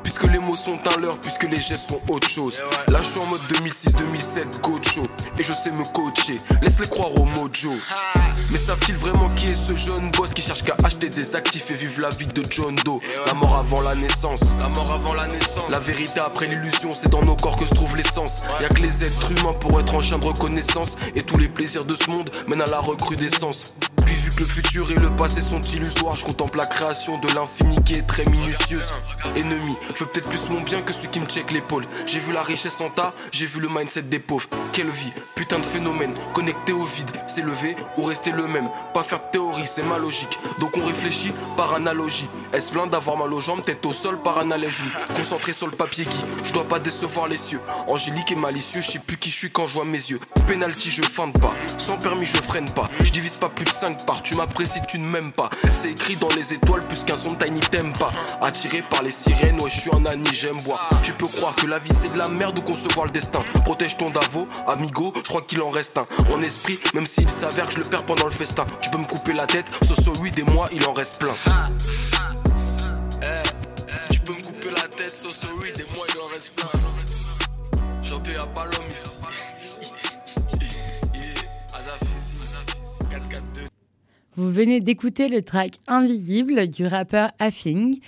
Puisque 0.02 0.24
les 0.24 0.40
mots 0.40 0.56
sont 0.56 0.80
un 0.92 1.00
leurre 1.00 1.20
puisque 1.20 1.44
les 1.44 1.60
gestes 1.60 1.88
sont 1.88 2.00
autre 2.08 2.28
chose. 2.28 2.60
Là, 2.88 2.98
je 3.00 3.06
suis 3.10 3.20
en 3.20 3.26
mode 3.26 3.42
2006-2007, 3.42 4.60
Gocho. 4.60 5.06
Et 5.38 5.44
je 5.44 5.52
sais 5.52 5.70
me 5.70 5.84
coacher. 5.84 6.40
Laisse-les 6.62 6.88
croire 6.88 7.14
au 7.14 7.26
mojo. 7.26 7.74
Mais 8.50 8.58
savent-ils 8.58 8.96
vraiment 8.96 9.28
qui 9.30 9.46
est 9.46 9.56
ce 9.56 9.74
jeune 9.74 10.10
boss 10.10 10.32
qui 10.32 10.42
cherche 10.42 10.62
qu'à 10.62 10.76
acheter 10.84 11.08
des 11.08 11.34
actifs 11.34 11.70
et 11.70 11.74
vivre 11.74 12.00
la 12.00 12.08
vie 12.10 12.26
de 12.26 12.42
John 12.48 12.74
Doe? 12.84 13.00
La 13.26 13.34
mort 13.34 13.56
avant 13.56 13.80
la 13.80 13.94
naissance. 13.94 14.40
La 14.58 14.68
mort 14.68 14.92
avant 14.92 15.14
la 15.14 15.26
naissance. 15.26 15.68
La 15.68 15.78
vérité 15.78 16.20
après 16.20 16.46
l'illusion, 16.46 16.94
c'est 16.94 17.08
dans 17.08 17.22
nos 17.22 17.36
corps 17.36 17.56
que 17.56 17.66
se 17.66 17.74
trouve 17.74 17.96
l'essence. 17.96 18.42
Y'a 18.60 18.68
que 18.68 18.80
les 18.80 19.04
êtres 19.04 19.32
humains 19.32 19.54
pour 19.54 19.78
être 19.80 19.94
en 19.94 20.00
chien 20.00 20.18
de 20.18 20.26
reconnaissance. 20.26 20.96
Et 21.14 21.22
tous 21.22 21.38
les 21.38 21.48
plaisirs 21.48 21.84
de 21.84 21.94
ce 21.94 22.10
monde 22.10 22.30
mènent 22.46 22.62
à 22.62 22.66
la 22.66 22.80
recrudescence. 22.80 23.74
Puis 24.06 24.14
vu 24.14 24.30
que 24.30 24.40
le 24.40 24.46
futur 24.46 24.90
et 24.92 24.94
le 24.94 25.10
passé 25.10 25.40
sont 25.40 25.60
illusoires, 25.60 26.14
je 26.14 26.24
contemple 26.24 26.58
la 26.58 26.66
création 26.66 27.18
de 27.18 27.26
l'infini 27.34 27.76
qui 27.84 27.94
est 27.94 28.06
très 28.06 28.24
minutieuse. 28.24 28.86
Ennemi, 29.36 29.76
je 29.94 30.04
veux 30.04 30.06
peut-être 30.06 30.28
plus 30.28 30.48
mon 30.48 30.60
bien 30.60 30.80
que 30.80 30.92
celui 30.92 31.08
qui 31.08 31.20
me 31.20 31.26
check 31.26 31.50
l'épaule. 31.50 31.84
J'ai 32.06 32.20
vu 32.20 32.32
la 32.32 32.42
richesse 32.42 32.80
en 32.80 32.88
tas, 32.88 33.12
j'ai 33.32 33.46
vu 33.46 33.60
le 33.60 33.68
mindset 33.68 34.02
des 34.02 34.20
pauvres. 34.20 34.48
Quelle 34.72 34.90
vie, 34.90 35.12
putain 35.34 35.58
de 35.58 35.66
phénomène, 35.66 36.14
connecté 36.32 36.72
au 36.72 36.84
vide, 36.84 37.10
s'élever 37.26 37.76
ou 37.98 38.04
rester 38.04 38.30
le 38.30 38.46
même. 38.46 38.68
Pas 38.94 39.02
faire 39.02 39.18
de 39.18 39.30
théorie, 39.32 39.66
c'est 39.66 39.82
ma 39.82 39.98
logique. 39.98 40.38
Donc 40.60 40.76
on 40.76 40.86
réfléchit 40.86 41.32
par 41.56 41.74
analogie. 41.74 42.28
Est-ce 42.52 42.70
plein 42.70 42.86
d'avoir 42.86 43.16
mal 43.16 43.32
aux 43.32 43.40
jambes, 43.40 43.64
tête 43.64 43.84
au 43.84 43.92
sol 43.92 44.22
par 44.22 44.38
analogie? 44.38 44.82
Concentré 45.16 45.52
sur 45.52 45.66
le 45.66 45.72
papier 45.72 46.04
qui, 46.04 46.24
je 46.44 46.52
dois 46.52 46.64
pas 46.64 46.78
décevoir 46.78 47.26
les 47.26 47.36
cieux. 47.36 47.60
Angélique 47.88 48.30
et 48.30 48.36
malicieux, 48.36 48.82
je 48.82 48.92
sais 48.92 48.98
plus 49.00 49.16
qui 49.16 49.30
je 49.30 49.36
suis 49.36 49.50
quand 49.50 49.66
je 49.66 49.74
vois 49.74 49.84
mes 49.84 49.98
yeux. 49.98 50.20
Penalty, 50.46 50.90
je 50.90 51.02
feinte 51.02 51.36
pas. 51.40 51.54
Sans 51.76 51.96
permis, 51.96 52.26
je 52.26 52.36
freine 52.36 52.70
pas. 52.70 52.88
Je 53.02 53.10
divise 53.10 53.36
pas 53.36 53.48
plus 53.48 53.64
de 53.64 53.70
5 53.70 53.95
Tu 54.26 54.34
m'apprécies, 54.34 54.80
tu 54.88 54.98
ne 54.98 55.06
m'aimes 55.06 55.30
pas. 55.30 55.50
C'est 55.70 55.92
écrit 55.92 56.16
dans 56.16 56.28
les 56.30 56.52
étoiles, 56.52 56.84
plus 56.88 57.04
qu'un 57.04 57.14
son 57.14 57.36
tiny 57.36 57.60
t'aime 57.60 57.92
pas. 57.92 58.10
Attiré 58.42 58.82
par 58.82 59.04
les 59.04 59.12
sirènes, 59.12 59.60
ouais, 59.62 59.70
je 59.70 59.80
suis 59.82 59.90
un 59.94 60.04
Annie, 60.04 60.28
j'aime 60.32 60.60
boire. 60.62 60.90
Tu 61.04 61.12
peux 61.12 61.28
croire 61.28 61.54
que 61.54 61.66
la 61.66 61.78
vie 61.78 61.92
c'est 61.94 62.12
de 62.12 62.18
la 62.18 62.26
merde 62.26 62.58
ou 62.58 62.62
concevoir 62.62 63.06
le 63.06 63.12
destin. 63.12 63.38
Protège 63.64 63.96
ton 63.96 64.10
Davo, 64.10 64.48
amigo, 64.66 65.12
je 65.14 65.28
crois 65.28 65.42
qu'il 65.42 65.62
en 65.62 65.70
reste 65.70 65.96
un. 65.98 66.06
En 66.34 66.42
esprit, 66.42 66.80
même 66.92 67.06
s'il 67.06 67.30
s'avère 67.30 67.66
que 67.66 67.74
je 67.74 67.78
le 67.78 67.84
perds 67.84 68.04
pendant 68.04 68.24
le 68.24 68.32
festin. 68.32 68.66
Tu 68.80 68.90
peux 68.90 68.98
me 68.98 69.04
couper 69.04 69.32
la 69.32 69.46
tête, 69.46 69.66
Soso 69.82 70.12
8 70.20 70.38
et 70.40 70.42
moi, 70.42 70.68
il 70.72 70.84
en 70.86 70.92
reste 70.92 71.20
plein. 71.20 71.34
Eh, 73.22 73.42
tu 74.12 74.18
peux 74.18 74.32
me 74.32 74.42
couper 74.42 74.70
la 74.70 74.88
tête, 74.88 75.14
Soso 75.14 75.48
8 75.62 75.78
et 75.78 75.94
moi, 75.94 76.04
il 76.12 76.20
en 76.20 76.26
reste 76.26 76.52
plein. 76.56 76.68
Palom 78.54 78.86
ici. 78.90 79.16
Vous 84.38 84.50
venez 84.50 84.80
d'écouter 84.80 85.28
le 85.28 85.40
track 85.40 85.76
Invisible 85.86 86.68
du 86.68 86.86
rappeur 86.86 87.30
Affing. 87.38 88.00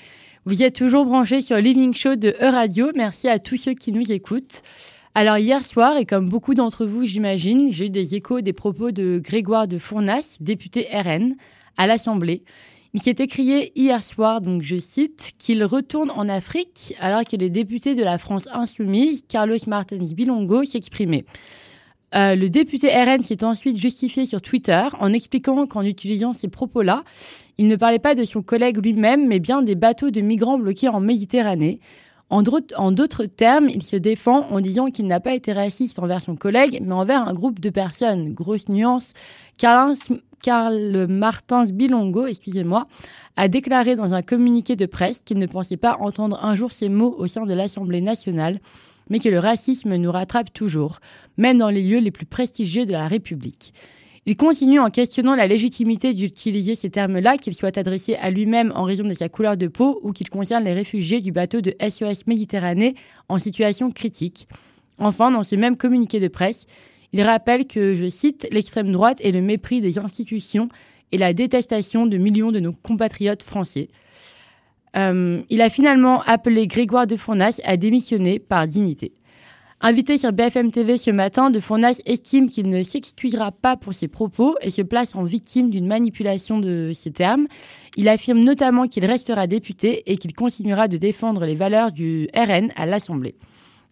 Vous 0.44 0.62
êtes 0.62 0.74
toujours 0.74 1.06
branchés 1.06 1.40
sur 1.40 1.56
l'Evening 1.56 1.94
Show 1.94 2.16
de 2.16 2.34
E-Radio. 2.42 2.90
Merci 2.94 3.28
à 3.28 3.38
tous 3.38 3.56
ceux 3.56 3.72
qui 3.72 3.92
nous 3.92 4.12
écoutent. 4.12 4.60
Alors 5.14 5.38
hier 5.38 5.64
soir, 5.64 5.96
et 5.96 6.04
comme 6.04 6.28
beaucoup 6.28 6.52
d'entre 6.52 6.84
vous 6.84 7.06
j'imagine, 7.06 7.72
j'ai 7.72 7.86
eu 7.86 7.90
des 7.90 8.14
échos 8.14 8.42
des 8.42 8.52
propos 8.52 8.90
de 8.90 9.18
Grégoire 9.24 9.66
de 9.66 9.78
Fournas, 9.78 10.36
député 10.40 10.86
RN, 10.92 11.34
à 11.78 11.86
l'Assemblée. 11.86 12.42
Il 12.92 13.00
s'est 13.00 13.16
écrié 13.18 13.72
hier 13.74 14.04
soir, 14.04 14.42
donc 14.42 14.60
je 14.60 14.76
cite, 14.76 15.32
qu'il 15.38 15.64
retourne 15.64 16.10
en 16.10 16.28
Afrique 16.28 16.94
alors 17.00 17.24
que 17.24 17.36
les 17.36 17.48
députés 17.48 17.94
de 17.94 18.04
la 18.04 18.18
France 18.18 18.48
insoumise, 18.52 19.24
Carlos 19.26 19.56
Martins 19.66 19.96
Bilongo, 20.14 20.66
s'exprimaient. 20.66 21.24
Euh, 22.14 22.34
le 22.34 22.48
député 22.48 22.88
RN 22.88 23.22
s'est 23.22 23.44
ensuite 23.44 23.76
justifié 23.76 24.24
sur 24.24 24.40
Twitter 24.40 24.86
en 24.98 25.12
expliquant 25.12 25.66
qu'en 25.66 25.82
utilisant 25.82 26.32
ces 26.32 26.48
propos-là, 26.48 27.04
il 27.58 27.68
ne 27.68 27.76
parlait 27.76 27.98
pas 27.98 28.14
de 28.14 28.24
son 28.24 28.42
collègue 28.42 28.78
lui-même, 28.82 29.26
mais 29.26 29.40
bien 29.40 29.62
des 29.62 29.74
bateaux 29.74 30.10
de 30.10 30.20
migrants 30.20 30.58
bloqués 30.58 30.88
en 30.88 31.00
Méditerranée. 31.00 31.80
En 32.30 32.42
d'autres 32.42 33.24
termes, 33.24 33.70
il 33.70 33.82
se 33.82 33.96
défend 33.96 34.46
en 34.50 34.60
disant 34.60 34.90
qu'il 34.90 35.06
n'a 35.06 35.18
pas 35.18 35.34
été 35.34 35.52
raciste 35.52 35.98
envers 35.98 36.22
son 36.22 36.36
collègue, 36.36 36.82
mais 36.84 36.92
envers 36.92 37.26
un 37.26 37.32
groupe 37.32 37.58
de 37.58 37.70
personnes. 37.70 38.34
Grosse 38.34 38.68
nuance. 38.68 39.14
Carl, 39.56 41.06
Martins 41.08 41.64
Bilongo, 41.64 42.26
excusez-moi, 42.26 42.86
a 43.36 43.48
déclaré 43.48 43.96
dans 43.96 44.12
un 44.12 44.20
communiqué 44.20 44.76
de 44.76 44.84
presse 44.84 45.22
qu'il 45.22 45.38
ne 45.38 45.46
pensait 45.46 45.78
pas 45.78 45.96
entendre 46.00 46.38
un 46.44 46.54
jour 46.54 46.72
ces 46.72 46.90
mots 46.90 47.14
au 47.18 47.26
sein 47.28 47.46
de 47.46 47.54
l'Assemblée 47.54 48.02
nationale, 48.02 48.58
mais 49.10 49.18
que 49.18 49.28
le 49.28 49.38
racisme 49.38 49.96
nous 49.96 50.10
rattrape 50.10 50.52
toujours, 50.52 51.00
même 51.36 51.58
dans 51.58 51.70
les 51.70 51.82
lieux 51.82 52.00
les 52.00 52.10
plus 52.10 52.26
prestigieux 52.26 52.86
de 52.86 52.92
la 52.92 53.08
République. 53.08 53.72
Il 54.26 54.36
continue 54.36 54.78
en 54.78 54.90
questionnant 54.90 55.34
la 55.34 55.46
légitimité 55.46 56.12
d'utiliser 56.12 56.74
ces 56.74 56.90
termes-là, 56.90 57.38
qu'ils 57.38 57.54
soient 57.54 57.78
adressés 57.78 58.16
à 58.16 58.30
lui-même 58.30 58.72
en 58.74 58.84
raison 58.84 59.04
de 59.04 59.14
sa 59.14 59.30
couleur 59.30 59.56
de 59.56 59.68
peau 59.68 60.00
ou 60.02 60.12
qu'ils 60.12 60.28
concernent 60.28 60.66
les 60.66 60.74
réfugiés 60.74 61.22
du 61.22 61.32
bateau 61.32 61.62
de 61.62 61.74
SOS 61.80 62.26
Méditerranée 62.26 62.94
en 63.30 63.38
situation 63.38 63.90
critique. 63.90 64.46
Enfin, 64.98 65.30
dans 65.30 65.44
ce 65.44 65.56
même 65.56 65.78
communiqué 65.78 66.20
de 66.20 66.28
presse, 66.28 66.66
il 67.14 67.22
rappelle 67.22 67.66
que, 67.66 67.94
je 67.94 68.10
cite, 68.10 68.46
l'extrême 68.52 68.92
droite 68.92 69.18
est 69.22 69.32
le 69.32 69.40
mépris 69.40 69.80
des 69.80 69.98
institutions 69.98 70.68
et 71.10 71.16
la 71.16 71.32
détestation 71.32 72.04
de 72.04 72.18
millions 72.18 72.52
de 72.52 72.60
nos 72.60 72.72
compatriotes 72.72 73.42
français. 73.42 73.88
Euh, 74.96 75.42
il 75.50 75.60
a 75.60 75.68
finalement 75.68 76.22
appelé 76.22 76.66
Grégoire 76.66 77.06
de 77.06 77.16
Fournas 77.16 77.60
à 77.64 77.76
démissionner 77.76 78.38
par 78.38 78.66
dignité. 78.66 79.12
Invité 79.80 80.18
sur 80.18 80.32
BFM 80.32 80.72
TV 80.72 80.98
ce 80.98 81.12
matin, 81.12 81.50
De 81.50 81.60
Fournas 81.60 82.00
estime 82.04 82.48
qu'il 82.48 82.68
ne 82.68 82.82
s'excusera 82.82 83.52
pas 83.52 83.76
pour 83.76 83.94
ses 83.94 84.08
propos 84.08 84.56
et 84.60 84.72
se 84.72 84.82
place 84.82 85.14
en 85.14 85.22
victime 85.22 85.70
d'une 85.70 85.86
manipulation 85.86 86.58
de 86.58 86.90
ses 86.92 87.12
termes. 87.12 87.46
Il 87.96 88.08
affirme 88.08 88.40
notamment 88.40 88.88
qu'il 88.88 89.04
restera 89.04 89.46
député 89.46 90.02
et 90.10 90.16
qu'il 90.16 90.34
continuera 90.34 90.88
de 90.88 90.96
défendre 90.96 91.44
les 91.46 91.54
valeurs 91.54 91.92
du 91.92 92.28
RN 92.34 92.72
à 92.74 92.86
l'Assemblée. 92.86 93.36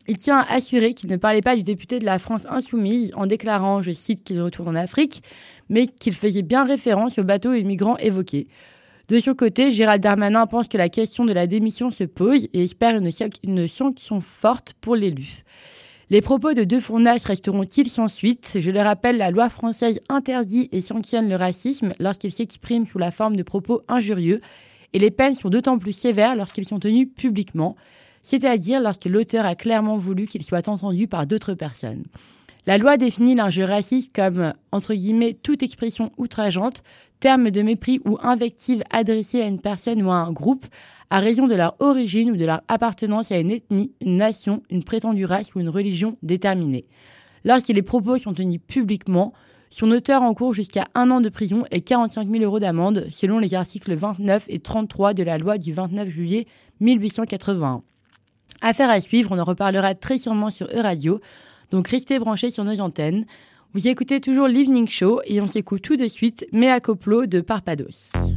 Il 0.08 0.18
tient 0.18 0.38
à 0.38 0.54
assurer 0.54 0.92
qu'il 0.92 1.08
ne 1.08 1.16
parlait 1.16 1.40
pas 1.40 1.54
du 1.54 1.62
député 1.62 2.00
de 2.00 2.04
la 2.04 2.18
France 2.18 2.48
insoumise 2.50 3.12
en 3.14 3.26
déclarant, 3.26 3.80
je 3.80 3.92
cite, 3.92 4.24
qu'il 4.24 4.40
retourne 4.40 4.70
en 4.70 4.80
Afrique, 4.80 5.22
mais 5.68 5.86
qu'il 5.86 6.14
faisait 6.14 6.42
bien 6.42 6.64
référence 6.64 7.18
aux 7.18 7.24
bateaux 7.24 7.52
et 7.52 7.62
migrants 7.62 7.96
évoqués. 7.98 8.48
De 9.08 9.20
son 9.20 9.34
côté, 9.34 9.70
Gérald 9.70 10.02
Darmanin 10.02 10.48
pense 10.48 10.66
que 10.66 10.76
la 10.76 10.88
question 10.88 11.24
de 11.24 11.32
la 11.32 11.46
démission 11.46 11.92
se 11.92 12.02
pose 12.02 12.48
et 12.52 12.64
espère 12.64 12.96
une, 12.96 13.68
sanction 13.68 14.20
forte 14.20 14.74
pour 14.80 14.96
l'élu. 14.96 15.44
Les 16.10 16.20
propos 16.20 16.54
de 16.54 16.64
deux 16.64 16.80
resteront-ils 17.24 17.88
sans 17.88 18.08
suite? 18.08 18.58
Je 18.60 18.70
le 18.70 18.80
rappelle, 18.80 19.16
la 19.16 19.30
loi 19.30 19.48
française 19.48 20.00
interdit 20.08 20.68
et 20.72 20.80
sanctionne 20.80 21.28
le 21.28 21.36
racisme 21.36 21.92
lorsqu'il 22.00 22.32
s'exprime 22.32 22.84
sous 22.84 22.98
la 22.98 23.12
forme 23.12 23.36
de 23.36 23.44
propos 23.44 23.82
injurieux, 23.86 24.40
et 24.92 24.98
les 24.98 25.12
peines 25.12 25.36
sont 25.36 25.50
d'autant 25.50 25.78
plus 25.78 25.92
sévères 25.92 26.34
lorsqu'ils 26.34 26.66
sont 26.66 26.80
tenus 26.80 27.08
publiquement, 27.16 27.76
c'est-à-dire 28.22 28.80
lorsque 28.80 29.04
l'auteur 29.04 29.46
a 29.46 29.54
clairement 29.54 29.98
voulu 29.98 30.26
qu'il 30.26 30.42
soit 30.42 30.68
entendu 30.68 31.06
par 31.06 31.28
d'autres 31.28 31.54
personnes. 31.54 32.02
La 32.66 32.78
loi 32.78 32.96
définit 32.96 33.36
l'injure 33.36 33.68
raciste 33.68 34.10
comme, 34.12 34.52
entre 34.72 34.92
guillemets, 34.92 35.34
toute 35.34 35.62
expression 35.62 36.10
outrageante, 36.16 36.82
terme 37.20 37.52
de 37.52 37.62
mépris 37.62 38.00
ou 38.04 38.18
invective 38.20 38.82
adressée 38.90 39.40
à 39.40 39.46
une 39.46 39.60
personne 39.60 40.02
ou 40.02 40.10
à 40.10 40.16
un 40.16 40.32
groupe, 40.32 40.66
à 41.08 41.20
raison 41.20 41.46
de 41.46 41.54
leur 41.54 41.76
origine 41.78 42.32
ou 42.32 42.36
de 42.36 42.44
leur 42.44 42.62
appartenance 42.66 43.30
à 43.30 43.38
une 43.38 43.52
ethnie, 43.52 43.92
une 44.00 44.16
nation, 44.16 44.64
une 44.68 44.82
prétendue 44.82 45.26
race 45.26 45.54
ou 45.54 45.60
une 45.60 45.68
religion 45.68 46.18
déterminée. 46.24 46.86
Lorsque 47.44 47.68
les 47.68 47.82
propos 47.82 48.18
sont 48.18 48.34
tenus 48.34 48.60
publiquement, 48.66 49.32
son 49.70 49.92
auteur 49.92 50.22
encourt 50.22 50.52
jusqu'à 50.52 50.86
un 50.96 51.12
an 51.12 51.20
de 51.20 51.28
prison 51.28 51.62
et 51.70 51.82
45 51.82 52.28
000 52.28 52.42
euros 52.42 52.58
d'amende, 52.58 53.06
selon 53.12 53.38
les 53.38 53.54
articles 53.54 53.94
29 53.94 54.46
et 54.48 54.58
33 54.58 55.14
de 55.14 55.22
la 55.22 55.38
loi 55.38 55.58
du 55.58 55.72
29 55.72 56.08
juillet 56.08 56.46
1881. 56.80 57.82
Affaire 58.60 58.90
à 58.90 59.00
suivre, 59.00 59.30
on 59.32 59.38
en 59.38 59.44
reparlera 59.44 59.94
très 59.94 60.18
sûrement 60.18 60.50
sur 60.50 60.66
E-Radio, 60.68 61.20
donc 61.70 61.88
restez 61.88 62.18
branchés 62.18 62.50
sur 62.50 62.64
nos 62.64 62.80
antennes. 62.80 63.24
Vous 63.74 63.88
écoutez 63.88 64.20
toujours 64.20 64.48
l'Evening 64.48 64.88
Show 64.88 65.20
et 65.26 65.40
on 65.40 65.46
s'écoute 65.46 65.82
tout 65.82 65.96
de 65.96 66.08
suite 66.08 66.46
Mea 66.52 66.80
Coplo 66.80 67.26
de 67.26 67.40
Parpados. 67.40 68.35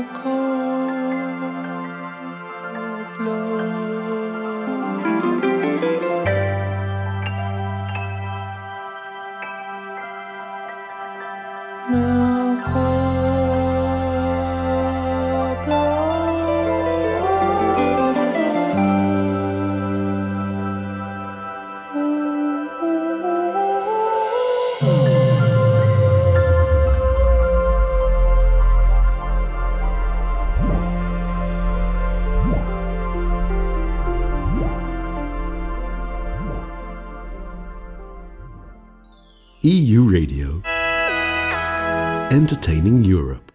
Me 0.00 0.06
acoplo. 0.06 0.39
Entertaining 42.30 43.02
Europe. 43.04 43.49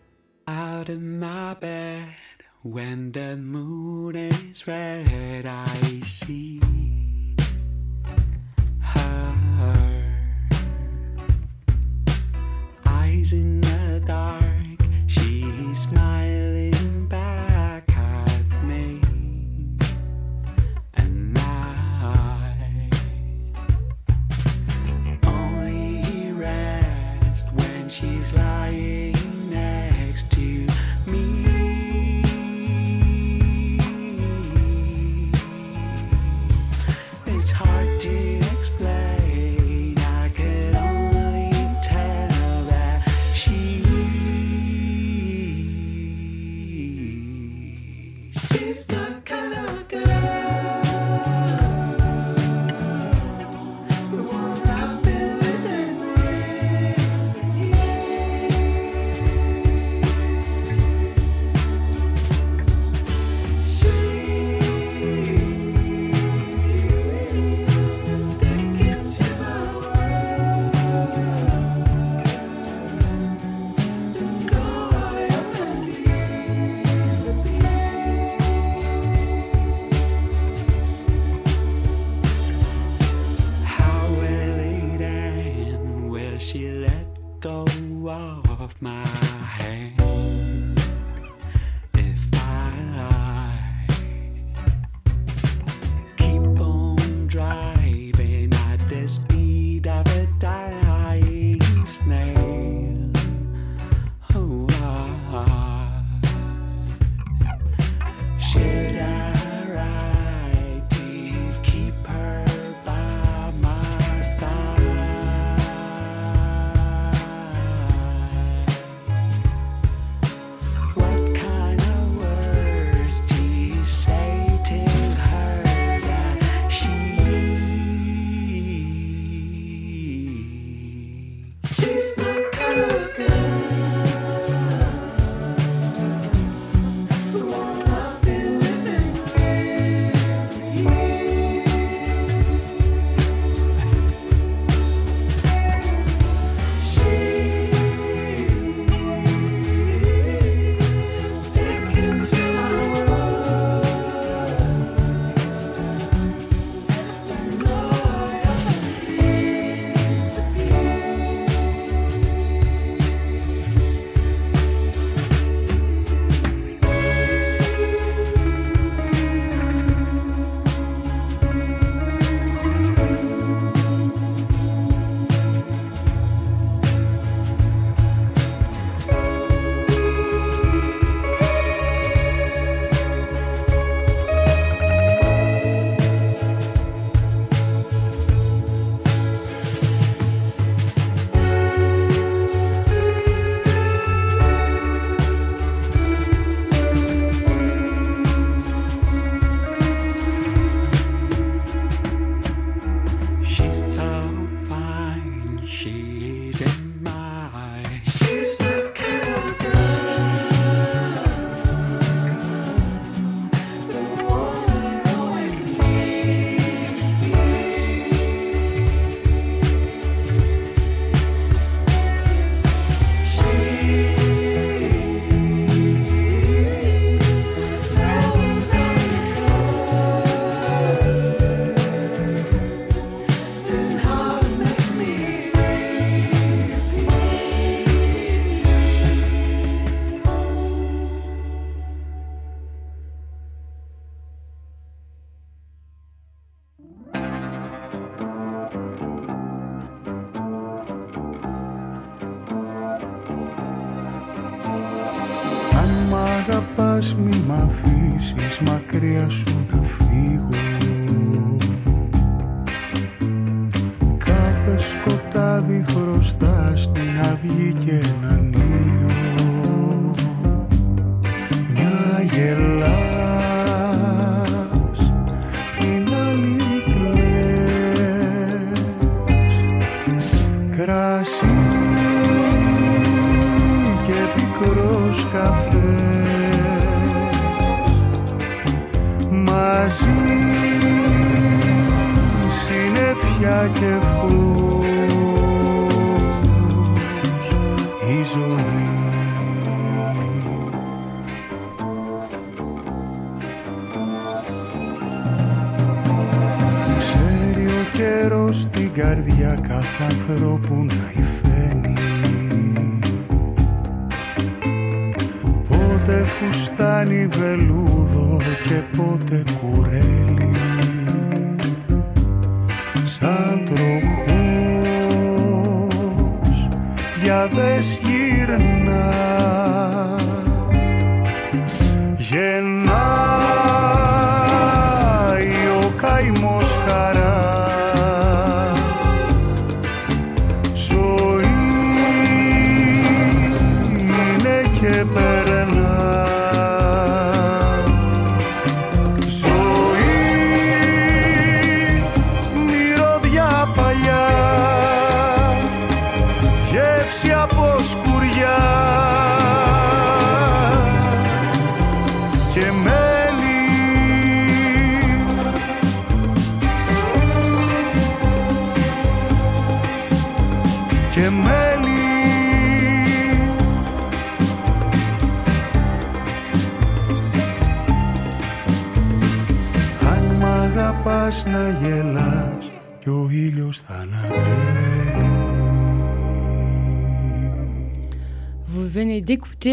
like 293.67 293.81
if 293.81 294.14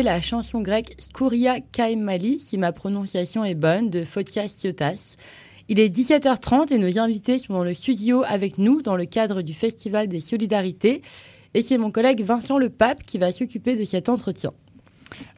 la 0.02 0.20
chanson 0.20 0.60
grecque 0.60 0.94
Skouria 0.98 1.60
Kaimali, 1.60 2.40
si 2.40 2.58
ma 2.58 2.72
prononciation 2.72 3.44
est 3.44 3.54
bonne, 3.54 3.88
de 3.88 4.04
Fotias 4.04 4.48
Siotas. 4.48 5.16
Il 5.68 5.78
est 5.78 5.88
17h30 5.88 6.72
et 6.72 6.78
nos 6.78 6.98
invités 6.98 7.38
sont 7.38 7.54
dans 7.54 7.64
le 7.64 7.74
studio 7.74 8.24
avec 8.26 8.58
nous 8.58 8.82
dans 8.82 8.96
le 8.96 9.04
cadre 9.04 9.42
du 9.42 9.54
Festival 9.54 10.08
des 10.08 10.20
Solidarités. 10.20 11.02
Et 11.54 11.62
c'est 11.62 11.78
mon 11.78 11.90
collègue 11.90 12.22
Vincent 12.24 12.58
Le 12.58 12.68
Pape 12.68 13.04
qui 13.04 13.18
va 13.18 13.30
s'occuper 13.30 13.76
de 13.76 13.84
cet 13.84 14.08
entretien. 14.08 14.52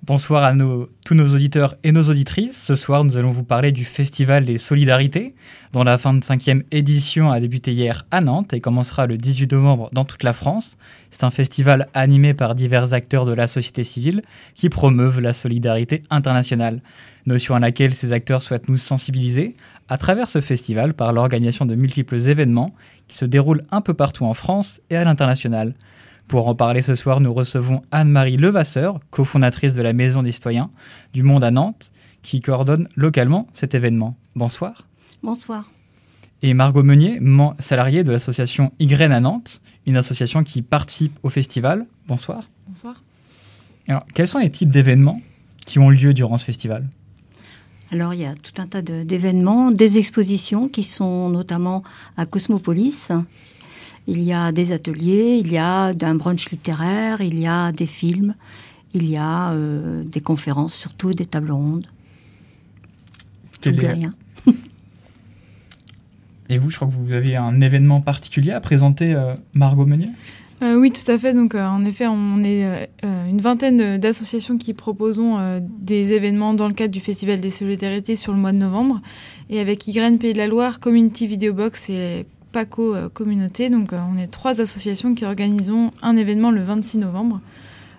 Bonsoir 0.03 0.45
à 0.45 0.53
tous 1.05 1.15
nos 1.15 1.35
auditeurs 1.35 1.77
et 1.83 1.91
nos 1.91 2.11
auditrices. 2.11 2.63
Ce 2.63 2.75
soir, 2.75 3.05
nous 3.05 3.17
allons 3.17 3.31
vous 3.31 3.43
parler 3.43 3.73
du 3.73 3.85
Festival 3.85 4.45
des 4.45 4.59
Solidarités, 4.59 5.35
dont 5.73 5.83
la 5.83 5.97
25e 5.97 6.63
édition 6.71 7.31
a 7.31 7.41
débuté 7.41 7.73
hier 7.73 8.05
à 8.11 8.21
Nantes 8.21 8.53
et 8.53 8.61
commencera 8.61 9.07
le 9.07 9.17
18 9.17 9.53
novembre 9.53 9.89
dans 9.93 10.05
toute 10.05 10.23
la 10.23 10.35
France. 10.35 10.77
C'est 11.11 11.25
un 11.25 11.31
festival 11.31 11.89
animé 11.95 12.35
par 12.35 12.55
divers 12.55 12.93
acteurs 12.93 13.25
de 13.25 13.33
la 13.33 13.47
société 13.47 13.83
civile 13.83 14.23
qui 14.55 14.69
promeuvent 14.69 15.21
la 15.21 15.33
solidarité 15.33 16.03
internationale, 16.11 16.83
notion 17.25 17.55
à 17.55 17.61
laquelle 17.61 17.95
ces 17.95 18.13
acteurs 18.13 18.43
souhaitent 18.43 18.69
nous 18.69 18.77
sensibiliser 18.77 19.57
à 19.89 19.97
travers 19.97 20.29
ce 20.29 20.41
festival 20.41 20.95
par 20.95 21.13
l'organisation 21.13 21.65
de 21.65 21.75
multiples 21.75 22.17
événements 22.29 22.75
qui 23.09 23.17
se 23.17 23.25
déroulent 23.25 23.65
un 23.71 23.81
peu 23.81 23.95
partout 23.95 24.27
en 24.27 24.35
France 24.35 24.81
et 24.91 24.97
à 24.97 25.05
l'international. 25.05 25.75
Pour 26.29 26.49
en 26.49 26.55
parler 26.55 26.83
ce 26.83 26.95
soir, 26.95 27.21
nous 27.21 27.33
recevons 27.33 27.83
Anne-Marie 27.91 28.37
Levasseur, 28.37 28.99
cofondatrice 29.11 29.75
de 29.75 29.83
la 29.83 29.93
Maison 29.93 30.23
des 30.23 30.33
citoyens 30.33 30.71
du 31.13 31.23
Monde 31.23 31.45
à 31.45 31.51
Nantes, 31.51 31.93
qui 32.23 32.41
coordonne 32.41 32.89
localement 32.97 33.47
cet 33.53 33.75
événement. 33.75 34.17
Bonsoir. 34.35 34.87
Bonsoir. 35.23 35.71
Et 36.43 36.55
Margot 36.55 36.83
Meunier, 36.83 37.21
salariée 37.59 38.05
de 38.05 38.13
l'association 38.13 38.73
Y 38.79 39.13
à 39.13 39.21
Nantes, 39.21 39.61
une 39.87 39.97
association 39.97 40.45
qui 40.45 40.63
participe 40.63 41.19
au 41.23 41.29
festival. 41.31 41.87
Bonsoir. 42.09 42.49
Bonsoir. 42.69 43.03
Alors, 43.89 44.05
quels 44.15 44.27
sont 44.27 44.39
les 44.39 44.51
types 44.51 44.71
d'événements 44.71 45.21
qui 45.67 45.79
ont 45.79 45.91
lieu 45.91 46.15
durant 46.15 46.39
ce 46.39 46.45
festival? 46.45 46.87
Alors, 47.93 48.15
il 48.15 48.21
y 48.21 48.25
a 48.25 48.35
tout 48.35 48.61
un 48.61 48.67
tas 48.67 48.83
de- 48.83 49.05
d'événements, 49.05 49.71
des 49.71 49.99
expositions 49.99 50.69
qui 50.69 50.83
sont 50.83 51.29
notamment 51.29 51.83
à 52.17 52.25
Cosmopolis. 52.27 53.13
Il 54.07 54.23
y 54.23 54.33
a 54.33 54.53
des 54.53 54.73
ateliers, 54.73 55.41
il 55.43 55.53
y 55.53 55.57
a 55.57 55.87
un 55.87 56.15
brunch 56.15 56.51
littéraire, 56.51 57.21
il 57.21 57.39
y 57.39 57.47
a 57.47 57.73
des 57.73 57.87
films, 57.87 58.35
il 58.93 59.09
y 59.09 59.17
a 59.17 59.53
euh, 59.53 60.05
des 60.05 60.21
conférences, 60.21 60.75
surtout 60.75 61.15
des 61.15 61.25
tables 61.27 61.53
rondes. 61.53 61.87
J'oublie 63.63 63.87
rien. 63.87 64.11
Et 66.51 66.59
vous, 66.59 66.71
je 66.71 66.77
crois 66.77 66.89
que 66.89 66.93
vous 66.93 67.15
avez 67.15 67.37
un 67.37 67.61
événement 67.63 68.03
particulier 68.03 68.53
à 68.53 68.61
présenter, 68.61 69.15
euh, 69.15 69.35
Margot 69.55 69.87
Meunier? 69.87 70.11
Euh, 70.63 70.77
oui, 70.77 70.91
tout 70.93 71.11
à 71.11 71.19
fait. 71.19 71.35
Donc, 71.35 71.55
euh, 71.55 71.67
en 71.67 71.85
effet, 71.85 72.07
on 72.07 72.43
est 72.43 72.89
euh, 73.05 73.29
une 73.29 73.41
vingtaine 73.41 73.99
d'associations 73.99 74.57
qui 74.57 74.73
proposons 74.73 75.39
euh, 75.39 75.61
des 75.63 76.13
événements 76.13 76.55
dans 76.55 76.69
le 76.69 76.75
cadre 76.75 76.93
du 76.93 77.01
Festival 77.01 77.41
des 77.41 77.51
Solidarités 77.51 78.17
sur 78.17 78.33
le 78.33 78.39
mois 78.39 78.53
de 78.53 78.59
novembre. 78.59 79.01
Et 79.51 79.61
avec 79.61 79.87
YGREN 79.87 80.19
Pays 80.19 80.33
de 80.33 80.39
la 80.39 80.47
Loire, 80.47 80.81
Community 80.81 81.27
Video 81.27 81.53
Box 81.53 81.91
et 81.91 82.27
PACO 82.55 82.95
euh, 82.95 83.09
Communauté. 83.11 83.69
Donc, 83.69 83.93
euh, 83.93 84.01
on 84.11 84.17
est 84.17 84.29
trois 84.29 84.63
associations 84.63 85.15
qui 85.15 85.27
organisons 85.27 85.91
un 86.01 86.17
événement 86.17 86.51
le 86.51 86.63
26 86.63 86.99
novembre 86.99 87.41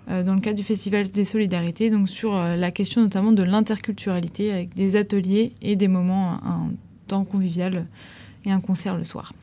euh, 0.10 0.24
dans 0.24 0.34
le 0.34 0.39
cadre 0.39 0.56
du 0.56 0.63
Festival 0.63 1.12
des 1.12 1.26
Solidarités, 1.26 1.89
donc 1.89 2.10
sur 2.10 2.34
la 2.34 2.72
question 2.72 3.02
notamment 3.02 3.32
de 3.32 3.44
l'interculturalité 3.44 4.52
avec 4.52 4.74
des 4.74 4.96
ateliers 4.96 5.54
et 5.62 5.76
des 5.76 5.88
moments, 5.88 6.34
un 6.44 6.72
temps 7.08 7.26
convivial 7.26 7.86
et 8.46 8.52
un 8.52 8.62
concert 8.62 8.96
le 8.96 9.04
soir. 9.04 9.34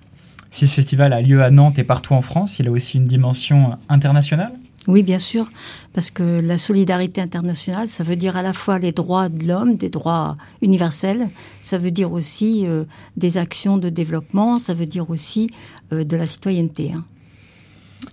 Si 0.50 0.66
ce 0.66 0.74
festival 0.74 1.12
a 1.12 1.20
lieu 1.20 1.42
à 1.42 1.50
Nantes 1.50 1.78
et 1.78 1.84
partout 1.84 2.14
en 2.14 2.22
France, 2.22 2.58
il 2.58 2.68
a 2.68 2.70
aussi 2.70 2.98
une 2.98 3.04
dimension 3.04 3.78
internationale? 3.88 4.52
Oui, 4.88 5.04
bien 5.04 5.18
sûr, 5.18 5.48
parce 5.92 6.10
que 6.10 6.40
la 6.40 6.56
solidarité 6.56 7.20
internationale, 7.20 7.86
ça 7.86 8.02
veut 8.02 8.16
dire 8.16 8.36
à 8.36 8.42
la 8.42 8.52
fois 8.52 8.80
les 8.80 8.90
droits 8.90 9.28
de 9.28 9.46
l'homme, 9.46 9.76
des 9.76 9.90
droits 9.90 10.36
universels, 10.60 11.28
ça 11.60 11.78
veut 11.78 11.92
dire 11.92 12.10
aussi 12.10 12.66
euh, 12.66 12.84
des 13.16 13.36
actions 13.36 13.78
de 13.78 13.88
développement, 13.88 14.58
ça 14.58 14.74
veut 14.74 14.86
dire 14.86 15.08
aussi 15.08 15.50
euh, 15.92 16.02
de 16.02 16.16
la 16.16 16.26
citoyenneté. 16.26 16.92
hein. 16.96 17.04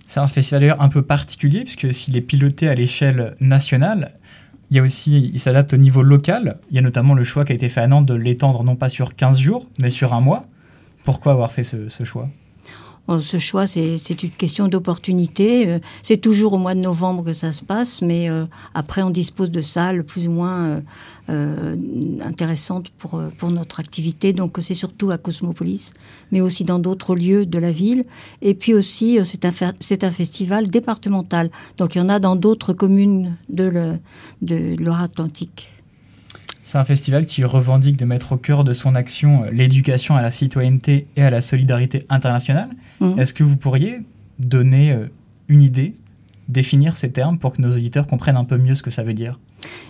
C'est 0.06 0.20
un 0.20 0.26
festival 0.28 0.60
d'ailleurs 0.60 0.80
un 0.80 0.88
peu 0.88 1.02
particulier, 1.02 1.64
puisque 1.64 1.92
s'il 1.92 2.16
est 2.16 2.20
piloté 2.20 2.68
à 2.68 2.74
l'échelle 2.74 3.34
nationale, 3.40 4.12
il 4.70 4.76
y 4.76 4.80
a 4.80 4.82
aussi, 4.82 5.30
il 5.32 5.38
s'adapte 5.40 5.72
au 5.72 5.76
niveau 5.76 6.02
local. 6.02 6.58
Il 6.70 6.76
y 6.76 6.78
a 6.78 6.82
notamment 6.82 7.14
le 7.14 7.24
choix 7.24 7.44
qui 7.44 7.52
a 7.52 7.54
été 7.54 7.68
fait 7.68 7.80
à 7.80 7.88
Nantes 7.88 8.06
de 8.06 8.14
l'étendre 8.14 8.62
non 8.62 8.76
pas 8.76 8.88
sur 8.88 9.16
15 9.16 9.38
jours, 9.38 9.66
mais 9.82 9.90
sur 9.90 10.14
un 10.14 10.20
mois. 10.20 10.46
Pourquoi 11.04 11.32
avoir 11.32 11.50
fait 11.50 11.64
ce, 11.64 12.04
choix? 12.04 12.28
Ce 13.18 13.38
choix, 13.38 13.66
c'est 13.66 14.22
une 14.22 14.30
question 14.30 14.68
d'opportunité. 14.68 15.68
Euh, 15.68 15.78
C'est 16.02 16.18
toujours 16.18 16.52
au 16.52 16.58
mois 16.58 16.74
de 16.74 16.80
novembre 16.80 17.24
que 17.24 17.32
ça 17.32 17.50
se 17.50 17.64
passe, 17.64 18.02
mais 18.02 18.30
euh, 18.30 18.44
après, 18.74 19.02
on 19.02 19.10
dispose 19.10 19.50
de 19.50 19.60
salles 19.60 20.04
plus 20.04 20.28
ou 20.28 20.32
moins 20.32 20.82
euh, 21.28 21.76
intéressantes 22.24 22.90
pour, 22.90 23.50
notre 23.50 23.80
activité. 23.80 24.32
Donc, 24.32 24.58
c'est 24.60 24.74
surtout 24.74 25.10
à 25.10 25.18
Cosmopolis, 25.18 25.92
mais 26.30 26.40
aussi 26.40 26.64
dans 26.64 26.78
d'autres 26.78 27.16
lieux 27.16 27.46
de 27.46 27.58
la 27.58 27.72
ville. 27.72 28.04
Et 28.42 28.54
puis 28.54 28.74
aussi, 28.74 29.18
c'est 29.24 29.44
un, 30.04 30.10
festival 30.10 30.68
départemental. 30.68 31.50
Donc, 31.78 31.94
il 31.94 31.98
y 31.98 32.00
en 32.00 32.08
a 32.08 32.20
dans 32.20 32.36
d'autres 32.36 32.72
communes 32.72 33.36
de 33.48 33.64
le- 33.64 33.98
de 34.42 34.76
Loire-Atlantique. 34.78 35.72
C'est 36.62 36.78
un 36.78 36.84
festival 36.84 37.26
qui 37.26 37.42
revendique 37.42 37.96
de 37.96 38.04
mettre 38.04 38.32
au 38.32 38.36
cœur 38.36 38.62
de 38.64 38.72
son 38.72 38.94
action 38.94 39.44
l'éducation 39.50 40.14
à 40.14 40.22
la 40.22 40.30
citoyenneté 40.30 41.06
et 41.16 41.22
à 41.22 41.30
la 41.30 41.40
solidarité 41.40 42.06
internationale. 42.10 42.70
Mhm. 43.00 43.18
Est-ce 43.18 43.34
que 43.34 43.44
vous 43.44 43.56
pourriez 43.56 44.00
donner 44.38 44.92
euh, 44.92 45.06
une 45.48 45.62
idée, 45.62 45.94
définir 46.48 46.96
ces 46.96 47.10
termes 47.10 47.38
pour 47.38 47.52
que 47.52 47.62
nos 47.62 47.70
auditeurs 47.70 48.06
comprennent 48.06 48.36
un 48.36 48.44
peu 48.44 48.58
mieux 48.58 48.74
ce 48.74 48.82
que 48.82 48.90
ça 48.90 49.02
veut 49.02 49.14
dire? 49.14 49.38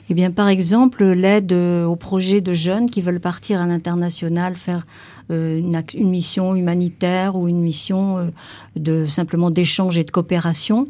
Eh 0.09 0.15
bien, 0.15 0.33
par 0.33 0.49
exemple, 0.49 1.05
l'aide 1.05 1.53
euh, 1.53 1.85
aux 1.85 1.97
projets 1.97 2.41
de 2.41 2.53
jeunes 2.53 2.91
qui 2.91 3.01
veulent 3.01 3.21
partir 3.21 3.61
à 3.61 3.67
l'international, 3.67 4.55
faire 4.55 4.85
euh, 5.31 5.59
une, 5.59 6.11
mission 6.11 6.57
humanitaire 6.57 7.37
ou 7.37 7.47
une 7.47 7.61
mission 7.61 8.19
euh, 8.19 8.31
de 8.75 9.07
simplement 9.07 9.51
d'échange 9.51 9.97
et 9.97 10.03
de 10.03 10.11
coopération 10.11 10.89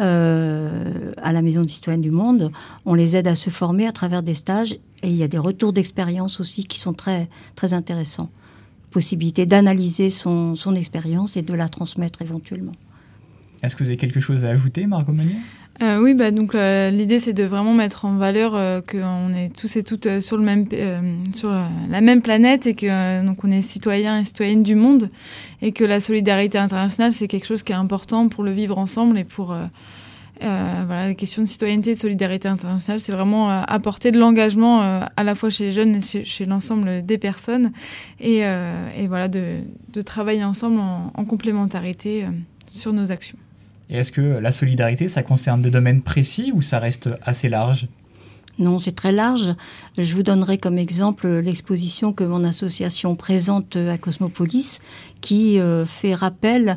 euh, 0.00 1.12
à 1.22 1.32
la 1.32 1.40
Maison 1.40 1.62
des 1.62 1.70
citoyens 1.70 2.00
du 2.00 2.10
monde. 2.10 2.52
On 2.84 2.92
les 2.92 3.16
aide 3.16 3.26
à 3.26 3.34
se 3.34 3.48
former 3.48 3.86
à 3.86 3.92
travers 3.92 4.22
des 4.22 4.34
stages 4.34 4.74
et 5.02 5.08
il 5.08 5.14
y 5.14 5.22
a 5.22 5.28
des 5.28 5.38
retours 5.38 5.72
d'expérience 5.72 6.40
aussi 6.40 6.66
qui 6.66 6.78
sont 6.78 6.92
très, 6.92 7.28
très 7.54 7.72
intéressants. 7.72 8.28
Possibilité 8.90 9.46
d'analyser 9.46 10.10
son, 10.10 10.54
son 10.54 10.74
expérience 10.74 11.36
et 11.36 11.42
de 11.42 11.54
la 11.54 11.68
transmettre 11.68 12.22
éventuellement. 12.22 12.72
Est-ce 13.62 13.76
que 13.76 13.84
vous 13.84 13.88
avez 13.88 13.98
quelque 13.98 14.20
chose 14.20 14.44
à 14.44 14.48
ajouter, 14.48 14.86
Margot 14.86 15.12
Meunier? 15.12 15.36
Euh, 15.82 15.98
oui, 16.02 16.12
bah, 16.12 16.30
donc 16.30 16.54
euh, 16.54 16.90
l'idée 16.90 17.20
c'est 17.20 17.32
de 17.32 17.44
vraiment 17.44 17.72
mettre 17.72 18.04
en 18.04 18.16
valeur 18.16 18.54
euh, 18.54 18.82
qu'on 18.82 19.32
est 19.32 19.48
tous 19.56 19.76
et 19.76 19.82
toutes 19.82 20.20
sur, 20.20 20.36
le 20.36 20.42
même, 20.42 20.66
euh, 20.74 21.00
sur 21.32 21.50
la, 21.50 21.70
la 21.88 22.00
même 22.02 22.20
planète 22.20 22.66
et 22.66 22.74
que 22.74 22.86
euh, 22.86 23.24
donc 23.24 23.44
on 23.44 23.50
est 23.50 23.62
citoyens 23.62 24.20
et 24.20 24.24
citoyennes 24.24 24.62
du 24.62 24.74
monde 24.74 25.08
et 25.62 25.72
que 25.72 25.84
la 25.84 26.00
solidarité 26.00 26.58
internationale 26.58 27.14
c'est 27.14 27.28
quelque 27.28 27.46
chose 27.46 27.62
qui 27.62 27.72
est 27.72 27.76
important 27.76 28.28
pour 28.28 28.44
le 28.44 28.52
vivre 28.52 28.76
ensemble 28.76 29.16
et 29.16 29.24
pour 29.24 29.56
euh, 30.42 30.82
voilà 30.86 31.08
les 31.08 31.14
questions 31.14 31.42
de 31.42 31.46
citoyenneté 31.46 31.90
et 31.90 31.94
de 31.94 31.98
solidarité 31.98 32.48
internationale 32.48 32.98
c'est 32.98 33.12
vraiment 33.12 33.50
euh, 33.50 33.60
apporter 33.66 34.10
de 34.10 34.18
l'engagement 34.18 34.82
euh, 34.82 35.00
à 35.16 35.24
la 35.24 35.34
fois 35.34 35.50
chez 35.50 35.64
les 35.64 35.72
jeunes 35.72 35.96
et 35.96 36.00
chez, 36.00 36.24
chez 36.24 36.44
l'ensemble 36.44 37.04
des 37.04 37.18
personnes 37.18 37.72
et, 38.20 38.44
euh, 38.44 38.88
et 38.96 39.08
voilà 39.08 39.28
de, 39.28 39.60
de 39.92 40.02
travailler 40.02 40.44
ensemble 40.44 40.80
en, 40.80 41.12
en 41.14 41.24
complémentarité 41.24 42.24
euh, 42.24 42.28
sur 42.68 42.92
nos 42.92 43.10
actions. 43.10 43.38
Et 43.88 43.96
est-ce 43.98 44.12
que 44.12 44.20
la 44.20 44.52
solidarité, 44.52 45.08
ça 45.08 45.22
concerne 45.22 45.62
des 45.62 45.70
domaines 45.70 46.02
précis 46.02 46.52
ou 46.54 46.62
ça 46.62 46.78
reste 46.78 47.10
assez 47.22 47.48
large? 47.48 47.88
Non, 48.58 48.78
c'est 48.78 48.94
très 48.94 49.10
large. 49.10 49.54
Je 49.96 50.14
vous 50.14 50.22
donnerai 50.22 50.58
comme 50.58 50.78
exemple 50.78 51.26
l'exposition 51.26 52.12
que 52.12 52.24
mon 52.24 52.44
association 52.44 53.16
présente 53.16 53.76
à 53.76 53.96
Cosmopolis, 53.96 54.80
qui 55.20 55.58
euh, 55.58 55.86
fait 55.86 56.14
rappel 56.14 56.76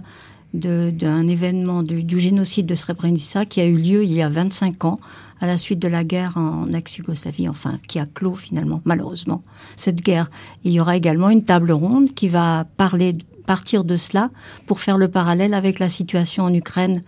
d'un 0.53 1.27
événement 1.27 1.81
du, 1.81 2.03
du 2.03 2.19
génocide 2.19 2.65
de 2.65 2.75
Srebrenica 2.75 3.45
qui 3.45 3.59
a 3.59 3.65
eu 3.65 3.75
lieu 3.75 4.03
il 4.03 4.13
y 4.13 4.21
a 4.21 4.29
25 4.29 4.85
ans 4.85 4.99
à 5.41 5.47
la 5.47 5.57
suite 5.57 5.79
de 5.79 5.87
la 5.87 6.03
guerre 6.03 6.37
en 6.37 6.71
ex-Yougoslavie, 6.71 7.49
enfin 7.49 7.79
qui 7.87 7.99
a 7.99 8.05
clos 8.05 8.35
finalement, 8.35 8.81
malheureusement, 8.85 9.41
cette 9.75 10.01
guerre. 10.01 10.29
Il 10.63 10.71
y 10.71 10.79
aura 10.79 10.95
également 10.95 11.29
une 11.29 11.43
table 11.43 11.71
ronde 11.71 12.13
qui 12.13 12.29
va 12.29 12.65
parler, 12.77 13.17
partir 13.45 13.83
de 13.83 13.97
cela 13.97 14.29
pour 14.67 14.79
faire 14.79 14.97
le 14.97 15.09
parallèle 15.09 15.53
avec 15.53 15.79
la 15.79 15.89
situation 15.89 16.45
en 16.45 16.53
Ukraine 16.53 17.01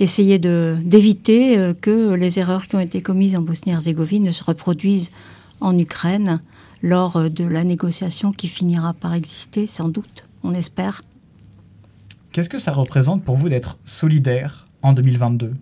essayer 0.00 0.38
d'éviter 0.38 1.58
euh, 1.58 1.74
que 1.74 2.12
les 2.14 2.38
erreurs 2.38 2.66
qui 2.66 2.76
ont 2.76 2.80
été 2.80 3.00
commises 3.00 3.36
en 3.36 3.42
Bosnie-Herzégovine 3.42 4.24
ne 4.24 4.30
se 4.30 4.44
reproduisent 4.44 5.10
en 5.60 5.76
Ukraine 5.76 6.40
lors 6.82 7.16
euh, 7.16 7.28
de 7.28 7.44
la 7.44 7.64
négociation 7.64 8.32
qui 8.32 8.48
finira 8.48 8.92
par 8.92 9.14
exister, 9.14 9.66
sans 9.66 9.88
doute, 9.88 10.26
on 10.44 10.54
espère. 10.54 11.02
Qu'est-ce 12.38 12.48
que 12.48 12.58
ça 12.58 12.70
représente 12.70 13.24
pour 13.24 13.34
vous 13.34 13.48
d'être 13.48 13.78
solidaire 13.84 14.68
en 14.82 14.92
2022 14.92 15.54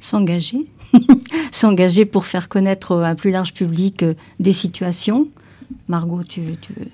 S'engager, 0.00 0.66
s'engager 1.52 2.04
pour 2.04 2.24
faire 2.26 2.48
connaître 2.48 2.96
à 2.96 3.10
un 3.10 3.14
plus 3.14 3.30
large 3.30 3.54
public 3.54 4.02
euh, 4.02 4.14
des 4.40 4.50
situations. 4.50 5.28
Margot, 5.86 6.24
tu 6.24 6.40
veux, 6.40 6.56
tu 6.56 6.72
veux 6.72 6.88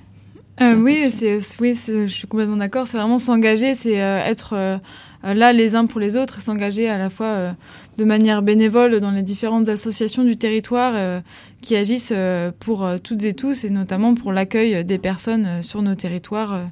Euh, 0.60 0.74
oui, 0.74 1.10
c'est, 1.10 1.38
oui 1.62 1.74
c'est- 1.74 2.06
je 2.06 2.12
suis 2.12 2.26
complètement 2.28 2.58
d'accord. 2.58 2.86
C'est 2.86 2.98
vraiment 2.98 3.16
s'engager, 3.16 3.74
c'est 3.74 4.02
euh, 4.02 4.18
être 4.22 4.52
euh, 4.52 4.76
là 5.24 5.54
les 5.54 5.74
uns 5.76 5.86
pour 5.86 5.98
les 5.98 6.14
autres 6.18 6.36
et 6.36 6.40
s'engager 6.42 6.86
à 6.90 6.98
la 6.98 7.08
fois 7.08 7.26
euh, 7.26 7.52
de 7.96 8.04
manière 8.04 8.42
bénévole 8.42 9.00
dans 9.00 9.12
les 9.12 9.22
différentes 9.22 9.70
associations 9.70 10.24
du 10.24 10.36
territoire 10.36 10.92
euh, 10.94 11.20
qui 11.62 11.74
agissent 11.74 12.12
euh, 12.14 12.52
pour 12.60 12.84
euh, 12.84 12.98
toutes 12.98 13.24
et 13.24 13.32
tous 13.32 13.64
et 13.64 13.70
notamment 13.70 14.12
pour 14.12 14.30
l'accueil 14.34 14.84
des 14.84 14.98
personnes 14.98 15.46
euh, 15.46 15.62
sur 15.62 15.80
nos 15.80 15.94
territoires, 15.94 16.52
euh, 16.52 16.64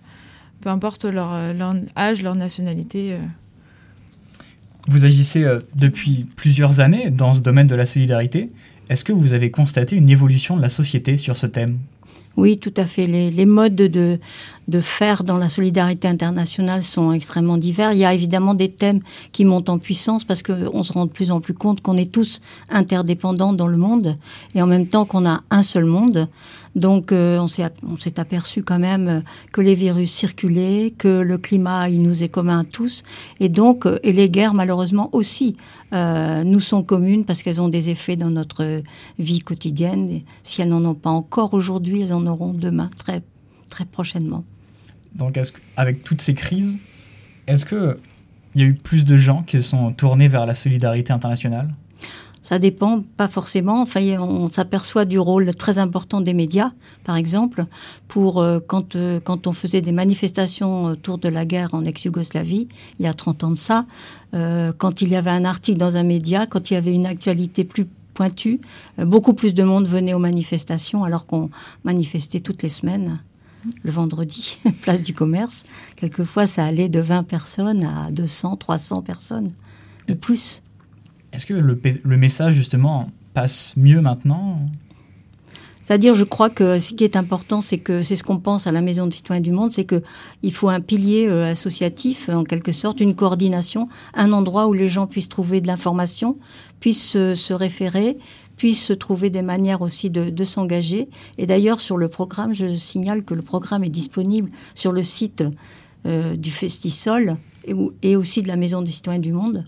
peu 0.61 0.71
importe 0.71 1.05
leur, 1.05 1.33
euh, 1.33 1.53
leur 1.53 1.75
âge, 1.97 2.23
leur 2.23 2.35
nationalité. 2.35 3.15
euh. 3.15 3.19
Vous 4.89 5.05
agissez 5.05 5.45
euh, 5.45 5.61
depuis 5.75 6.27
plusieurs 6.37 6.81
années 6.81 7.11
dans 7.11 7.35
ce 7.35 7.41
domaine 7.41 7.67
de 7.67 7.75
la 7.75 7.87
solidarité. 7.87 8.51
Est-ce 8.89 9.05
que 9.05 9.13
vous 9.13 9.35
avez 9.35 9.51
constaté 9.51 9.97
une 9.97 10.09
évolution 10.09 10.57
de 10.57 10.63
la 10.63 10.71
société 10.71 11.19
sur 11.19 11.37
ce 11.37 11.47
thème? 11.47 11.79
Oui, 12.37 12.57
tout 12.57 12.73
à 12.77 12.87
fait. 12.87 13.07
Les, 13.07 13.31
les 13.33 13.47
modes 13.47 13.75
de, 13.75 14.21
de 14.69 14.81
faire 14.81 15.25
dans 15.25 15.39
la 15.39 15.49
solidarité 15.49 16.07
internationale 16.07 16.83
sont 16.83 17.11
extrêmement 17.11 17.59
divers. 17.59 17.93
Il 17.93 17.99
y 17.99 18.05
a 18.05 18.15
évidemment 18.15 18.55
des 18.55 18.71
thèmes 18.71 19.01
qui 19.33 19.45
montent 19.45 19.69
en 19.69 19.79
puissance 19.79 20.25
parce 20.25 20.45
qu'on 20.45 20.83
se 20.85 20.93
rend 20.93 21.07
de 21.07 21.11
plus 21.11 21.33
en 21.33 21.41
plus 21.41 21.55
compte 21.55 21.81
qu'on 21.81 21.97
est 21.97 22.13
tous 22.13 22.41
interdépendants 22.71 23.53
dans 23.53 23.67
le 23.67 23.77
monde 23.77 24.17
et 24.55 24.63
en 24.63 24.67
même 24.67 24.87
temps 24.87 25.05
qu'on 25.05 25.27
a 25.27 25.43
un 25.51 25.63
seul 25.63 25.85
monde. 25.85 26.29
Donc 26.79 27.13
euh, 27.13 27.39
on 27.39 27.47
s'est 27.49 28.21
aperçu 28.21 28.63
quand 28.63 28.79
même 28.79 29.09
euh, 29.09 29.21
que 29.53 29.61
les 29.61 29.75
virus 29.75 30.11
circulaient, 30.11 30.93
que 30.97 31.21
le 31.21 31.37
climat 31.37 31.89
il 31.89 32.03
nous 32.03 32.23
est 32.23 32.29
commun 32.29 32.61
à 32.61 32.65
tous 32.65 33.03
et 33.41 33.49
donc 33.49 33.85
euh, 33.85 33.99
et 34.03 34.13
les 34.13 34.31
guerres 34.31 34.55
malheureusement 34.55 35.11
aussi 35.13 35.57
nous 35.93 36.61
sont 36.61 36.83
communes 36.83 37.25
parce 37.25 37.43
qu'elles 37.43 37.63
ont 37.63 37.69
des 37.69 37.89
effets 37.89 38.17
dans 38.17 38.29
notre 38.31 38.83
vie 39.19 39.41
quotidienne. 39.41 40.21
Si 40.43 40.61
elles 40.61 40.69
n'en 40.69 40.85
ont 40.85 40.95
pas 40.95 41.11
encore 41.11 41.55
aujourd'hui, 41.55 42.03
elles 42.03 42.13
en 42.13 42.27
auront 42.27 42.53
demain 42.53 42.91
très 42.99 43.23
très 43.71 43.87
prochainement. 43.87 44.45
Donc, 45.15 45.41
avec 45.77 46.05
toutes 46.05 46.21
ces 46.21 46.35
crises, 46.35 46.79
est-ce 47.47 47.65
que 47.65 47.99
il 48.55 48.61
y 48.61 48.65
a 48.65 48.67
eu 48.67 48.75
plus 48.75 49.07
de 49.07 49.17
gens 49.17 49.43
qui 49.43 49.63
se 49.63 49.69
sont 49.69 49.93
tournés 49.93 50.29
vers 50.29 50.45
la 50.45 50.55
solidarité 50.55 51.13
internationale? 51.13 51.71
Ça 52.43 52.59
dépend, 52.59 53.03
pas 53.17 53.29
forcément. 53.29 53.83
Enfin, 53.83 54.01
on 54.21 54.49
s'aperçoit 54.49 55.05
du 55.05 55.19
rôle 55.19 55.55
très 55.55 55.79
important 55.79 56.21
des 56.21 56.35
médias, 56.35 56.73
par 57.05 57.17
exemple, 57.17 57.67
pour 58.07 58.41
euh, 58.41 58.61
quand 58.65 58.97
euh, 58.97 59.21
quand 59.21 59.47
on 59.47 59.53
faisait 59.53 59.81
des 59.81 59.93
manifestations 59.93 60.85
autour 60.85 61.19
de 61.19 61.29
la 61.29 61.45
guerre 61.45 61.75
en 61.75 61.85
ex-Yougoslavie, 61.85 62.69
il 62.99 63.05
y 63.05 63.09
a 63.09 63.15
30 63.15 63.45
ans 63.45 63.51
de 63.51 63.57
ça, 63.57 63.87
euh, 64.35 64.73
quand 64.77 65.01
il 65.01 65.09
y 65.09 65.17
avait 65.17 65.31
un 65.31 65.45
article 65.45 65.79
dans 65.79 65.97
un 65.97 66.05
média, 66.05 66.47
quand 66.47 66.71
il 66.71 66.75
y 66.75 66.77
avait 66.77 66.95
une 66.95 67.07
actualité 67.07 67.65
plus 67.65 67.87
pointue, 68.19 68.61
euh, 68.99 69.05
beaucoup 69.05 69.33
plus 69.33 69.55
de 69.55 69.63
monde 69.63 69.87
venait 69.87 70.13
aux 70.13 70.19
manifestations 70.19 71.05
alors 71.05 71.25
qu'on 71.25 71.51
manifestait 71.85 72.41
toutes 72.41 72.63
les 72.63 72.69
semaines. 72.69 73.21
Le 73.83 73.91
vendredi, 73.91 74.59
place 74.83 75.03
du 75.03 75.15
commerce. 75.15 75.65
Quelquefois, 75.97 76.47
ça 76.47 76.65
allait 76.65 76.89
de 76.89 77.01
20 77.01 77.23
personnes 77.23 77.85
à 77.85 78.11
200, 78.11 78.57
300 78.57 79.03
personnes, 79.03 79.53
ou 80.11 80.15
plus. 80.15 80.63
Est-ce 81.33 81.47
que 81.47 81.55
le, 81.55 82.17
message, 82.17 82.55
justement, 82.55 83.11
passe 83.35 83.75
mieux 83.77 84.01
maintenant? 84.01 84.61
C'est-à-dire, 85.85 86.15
je 86.15 86.25
crois 86.25 86.51
que 86.51 86.79
ce 86.79 86.93
qui 86.93 87.05
est 87.05 87.17
important, 87.17 87.61
c'est 87.61 87.79
que 87.79 88.03
c'est 88.03 88.17
ce 88.17 88.23
qu'on 88.23 88.39
pense 88.39 88.67
à 88.67 88.73
la 88.73 88.83
Maison 88.83 89.07
des 89.07 89.17
citoyens 89.17 89.41
du 89.41 89.53
monde, 89.53 89.73
c'est 89.73 89.85
que 89.85 90.03
il 90.43 90.53
faut 90.53 90.69
un 90.69 90.81
pilier 90.81 91.27
euh, 91.29 91.51
associatif, 91.51 92.29
en 92.29 92.45
quelque 92.45 92.73
sorte, 92.73 93.01
une 93.01 93.15
coordination, 93.15 93.89
un 94.15 94.33
endroit 94.33 94.67
où 94.67 94.75
les 94.75 94.91
gens 94.91 95.07
puissent 95.07 95.31
trouver 95.31 95.61
de 95.63 95.67
l'information, 95.67 96.37
puissent 96.81 97.13
se, 97.13 97.53
référer, 97.53 98.19
puissent 98.57 98.85
se 98.85 98.93
trouver 98.93 99.31
des 99.31 99.41
manières 99.41 99.81
aussi 99.81 100.11
de, 100.11 100.45
s'engager. 100.45 101.09
Et 101.39 101.47
d'ailleurs, 101.47 101.81
sur 101.81 101.97
le 101.97 102.09
programme, 102.09 102.53
je 102.53 102.77
signale 102.77 103.25
que 103.25 103.33
le 103.33 103.43
programme 103.43 103.85
est 103.85 103.89
disponible 103.89 104.51
sur 104.75 104.93
le 104.93 105.03
site 105.03 105.45
euh, 106.07 106.37
du 106.37 106.51
Festisol 106.51 107.37
et 108.03 108.17
aussi 108.17 108.43
de 108.43 108.49
la 108.49 108.57
Maison 108.57 108.83
des 108.83 108.93
citoyens 108.93 109.21
du 109.21 109.33
monde. 109.33 109.65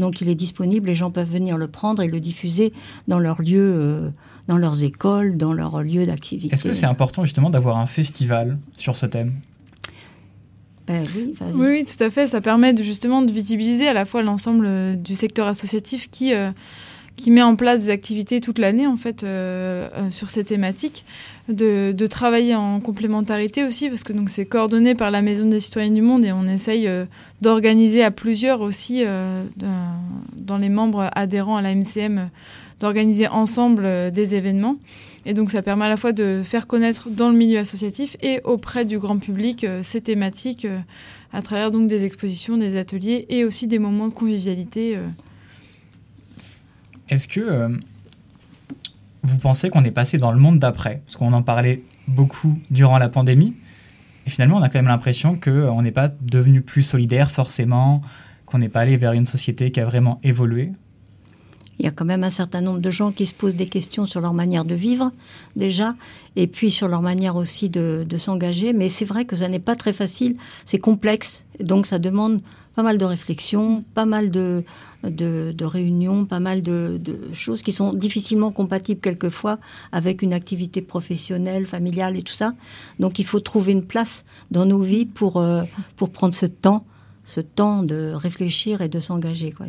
Donc 0.00 0.20
il 0.20 0.28
est 0.28 0.34
disponible, 0.34 0.88
les 0.88 0.94
gens 0.94 1.10
peuvent 1.10 1.30
venir 1.30 1.56
le 1.56 1.68
prendre 1.68 2.02
et 2.02 2.08
le 2.08 2.20
diffuser 2.20 2.72
dans 3.06 3.18
leurs 3.18 3.40
lieux, 3.40 3.72
euh, 3.74 4.10
dans 4.48 4.56
leurs 4.56 4.82
écoles, 4.82 5.36
dans 5.36 5.52
leurs 5.52 5.82
lieux 5.82 6.06
d'activité. 6.06 6.52
Est-ce 6.54 6.64
que 6.64 6.72
c'est 6.72 6.86
important, 6.86 7.24
justement, 7.24 7.50
d'avoir 7.50 7.76
un 7.76 7.86
festival 7.86 8.58
sur 8.76 8.96
ce 8.96 9.06
thème? 9.06 9.34
Ben 10.86 11.04
oui, 11.14 11.34
vas-y. 11.38 11.54
Oui, 11.54 11.66
oui, 11.68 11.84
tout 11.84 12.02
à 12.02 12.10
fait. 12.10 12.26
Ça 12.26 12.40
permet 12.40 12.72
de, 12.72 12.82
justement 12.82 13.22
de 13.22 13.30
visibiliser 13.30 13.86
à 13.86 13.92
la 13.92 14.04
fois 14.04 14.22
l'ensemble 14.22 14.64
euh, 14.66 14.96
du 14.96 15.14
secteur 15.14 15.46
associatif 15.46 16.10
qui, 16.10 16.34
euh, 16.34 16.50
qui 17.20 17.30
met 17.30 17.42
en 17.42 17.54
place 17.54 17.84
des 17.84 17.90
activités 17.90 18.40
toute 18.40 18.58
l'année 18.58 18.86
en 18.86 18.96
fait 18.96 19.22
euh, 19.22 19.88
euh, 19.94 20.10
sur 20.10 20.30
ces 20.30 20.42
thématiques, 20.42 21.04
de, 21.48 22.06
travailler 22.06 22.54
en 22.54 22.80
complémentarité 22.80 23.62
aussi 23.62 23.88
parce 23.88 24.02
que 24.02 24.12
donc 24.12 24.30
c'est 24.30 24.46
coordonné 24.46 24.94
par 24.94 25.10
la 25.10 25.22
Maison 25.22 25.44
des 25.46 25.60
Citoyens 25.60 25.90
du 25.90 26.02
Monde 26.02 26.24
et 26.24 26.32
on 26.32 26.46
essaye 26.46 26.88
euh, 26.88 27.04
d'organiser 27.42 28.02
à 28.02 28.10
plusieurs 28.10 28.62
aussi 28.62 29.04
dans, 29.56 30.58
les 30.58 30.68
membres 30.68 31.08
adhérents 31.14 31.56
à 31.56 31.62
la 31.62 31.74
MCM 31.74 32.30
d'organiser 32.80 33.28
ensemble 33.28 34.10
des 34.10 34.34
événements. 34.34 34.76
Et 35.26 35.34
donc 35.34 35.50
ça 35.50 35.60
permet 35.60 35.84
à 35.84 35.88
la 35.88 35.98
fois 35.98 36.12
de 36.12 36.40
faire 36.42 36.66
connaître 36.66 37.10
dans 37.10 37.28
le 37.28 37.36
milieu 37.36 37.58
associatif 37.58 38.16
et 38.22 38.40
auprès 38.44 38.86
du 38.86 38.98
grand 38.98 39.18
public 39.18 39.66
ces 39.82 40.00
thématiques 40.00 40.66
à 41.32 41.42
travers 41.42 41.70
donc 41.70 41.86
des 41.88 42.04
expositions, 42.04 42.56
des 42.56 42.76
ateliers 42.76 43.26
et 43.28 43.44
aussi 43.44 43.66
des 43.66 43.78
moments 43.78 44.08
de 44.08 44.14
convivialité. 44.14 44.98
Euh. 47.10 47.14
Est-ce 47.14 47.28
que 47.28 47.40
euh, 47.40 47.68
vous 49.22 49.38
pensez 49.38 49.70
qu'on 49.70 49.84
est 49.84 49.90
passé 49.90 50.18
dans 50.18 50.32
le 50.32 50.38
monde 50.38 50.58
d'après? 50.58 51.02
Parce 51.06 51.16
qu'on 51.16 51.32
en 51.32 51.42
parlait 51.42 51.82
beaucoup 52.08 52.58
durant 52.70 52.98
la 52.98 53.08
pandémie. 53.08 53.54
Et 54.26 54.30
finalement, 54.30 54.58
on 54.58 54.62
a 54.62 54.68
quand 54.68 54.78
même 54.78 54.88
l'impression 54.88 55.38
qu'on 55.38 55.82
n'est 55.82 55.90
pas 55.92 56.08
devenu 56.20 56.60
plus 56.60 56.82
solidaire 56.82 57.30
forcément, 57.30 58.02
qu'on 58.46 58.58
n'est 58.58 58.68
pas 58.68 58.80
allé 58.80 58.96
vers 58.96 59.12
une 59.12 59.26
société 59.26 59.70
qui 59.70 59.80
a 59.80 59.84
vraiment 59.84 60.20
évolué. 60.22 60.72
Il 61.78 61.84
y 61.84 61.88
a 61.88 61.92
quand 61.92 62.04
même 62.04 62.24
un 62.24 62.30
certain 62.30 62.60
nombre 62.60 62.80
de 62.80 62.90
gens 62.90 63.10
qui 63.10 63.24
se 63.24 63.32
posent 63.32 63.56
des 63.56 63.66
questions 63.66 64.04
sur 64.04 64.20
leur 64.20 64.34
manière 64.34 64.66
de 64.66 64.74
vivre, 64.74 65.12
déjà, 65.56 65.94
et 66.36 66.46
puis 66.46 66.70
sur 66.70 66.88
leur 66.88 67.00
manière 67.00 67.36
aussi 67.36 67.70
de, 67.70 68.04
de 68.06 68.16
s'engager. 68.18 68.74
Mais 68.74 68.90
c'est 68.90 69.06
vrai 69.06 69.24
que 69.24 69.34
ça 69.34 69.48
n'est 69.48 69.60
pas 69.60 69.76
très 69.76 69.94
facile, 69.94 70.36
c'est 70.66 70.78
complexe, 70.78 71.46
donc 71.58 71.86
ça 71.86 71.98
demande 71.98 72.42
pas 72.74 72.82
mal 72.82 72.98
de 72.98 73.04
réflexion, 73.04 73.84
pas 73.94 74.06
mal 74.06 74.30
de, 74.30 74.64
de, 75.02 75.52
de 75.52 75.64
réunions, 75.64 76.24
pas 76.24 76.40
mal 76.40 76.62
de, 76.62 76.98
de, 77.00 77.32
choses 77.32 77.62
qui 77.62 77.72
sont 77.72 77.92
difficilement 77.92 78.52
compatibles 78.52 79.00
quelquefois 79.00 79.58
avec 79.92 80.22
une 80.22 80.32
activité 80.32 80.80
professionnelle, 80.82 81.66
familiale 81.66 82.16
et 82.16 82.22
tout 82.22 82.32
ça. 82.32 82.54
Donc 82.98 83.18
il 83.18 83.24
faut 83.24 83.40
trouver 83.40 83.72
une 83.72 83.84
place 83.84 84.24
dans 84.50 84.66
nos 84.66 84.80
vies 84.80 85.06
pour, 85.06 85.38
euh, 85.38 85.62
pour 85.96 86.10
prendre 86.10 86.34
ce 86.34 86.46
temps, 86.46 86.84
ce 87.24 87.40
temps 87.40 87.82
de 87.82 88.12
réfléchir 88.14 88.80
et 88.80 88.88
de 88.88 89.00
s'engager, 89.00 89.50
quoi, 89.52 89.66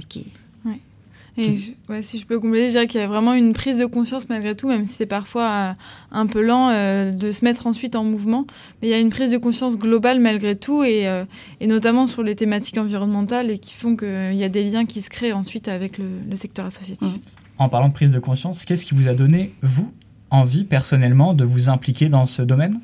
et 1.42 1.56
je, 1.56 1.72
ouais, 1.90 2.02
si 2.02 2.20
je 2.20 2.26
peux 2.26 2.40
compléter, 2.40 2.68
je 2.68 2.72
dirais 2.72 2.88
qu'il 2.88 3.02
y 3.02 3.04
a 3.04 3.08
vraiment 3.08 3.34
une 3.34 3.54
prise 3.54 3.78
de 3.78 3.86
conscience 3.86 4.30
malgré 4.30 4.56
tout, 4.56 4.68
même 4.68 4.86
si 4.86 4.94
c'est 4.94 5.06
parfois 5.06 5.50
euh, 5.50 5.72
un 6.12 6.28
peu 6.28 6.42
lent 6.42 6.70
euh, 6.70 7.12
de 7.12 7.32
se 7.32 7.44
mettre 7.44 7.68
ensuite 7.68 7.96
en 7.96 8.04
mouvement. 8.04 8.46
Mais 8.82 8.88
il 8.88 8.92
y 8.92 8.94
a 8.94 9.00
une 9.00 9.10
prise 9.10 9.32
de 9.32 9.38
conscience 9.38 9.78
globale 9.78 10.20
malgré 10.20 10.56
tout, 10.56 10.84
et, 10.84 11.08
euh, 11.08 11.26
et 11.60 11.68
notamment 11.68 12.06
sur 12.06 12.24
les 12.24 12.36
thématiques 12.36 12.78
environnementales, 12.78 13.52
et 13.52 13.58
qui 13.58 13.74
font 13.74 13.96
qu'il 13.96 14.36
y 14.36 14.44
a 14.44 14.50
des 14.50 14.64
liens 14.64 14.86
qui 14.86 15.02
se 15.02 15.10
créent 15.10 15.34
ensuite 15.34 15.68
avec 15.68 15.98
le, 15.98 16.06
le 16.30 16.36
secteur 16.36 16.66
associatif. 16.66 17.10
En 17.58 17.70
parlant 17.70 17.90
de 17.90 17.94
prise 17.94 18.12
de 18.12 18.20
conscience, 18.20 18.66
qu'est-ce 18.66 18.86
qui 18.86 18.96
vous 18.96 19.08
a 19.08 19.14
donné, 19.14 19.54
vous, 19.62 19.92
envie 20.30 20.64
personnellement 20.64 21.34
de 21.34 21.44
vous 21.44 21.70
impliquer 21.70 22.10
dans 22.10 22.26
ce 22.26 22.42
domaine? 22.42 22.80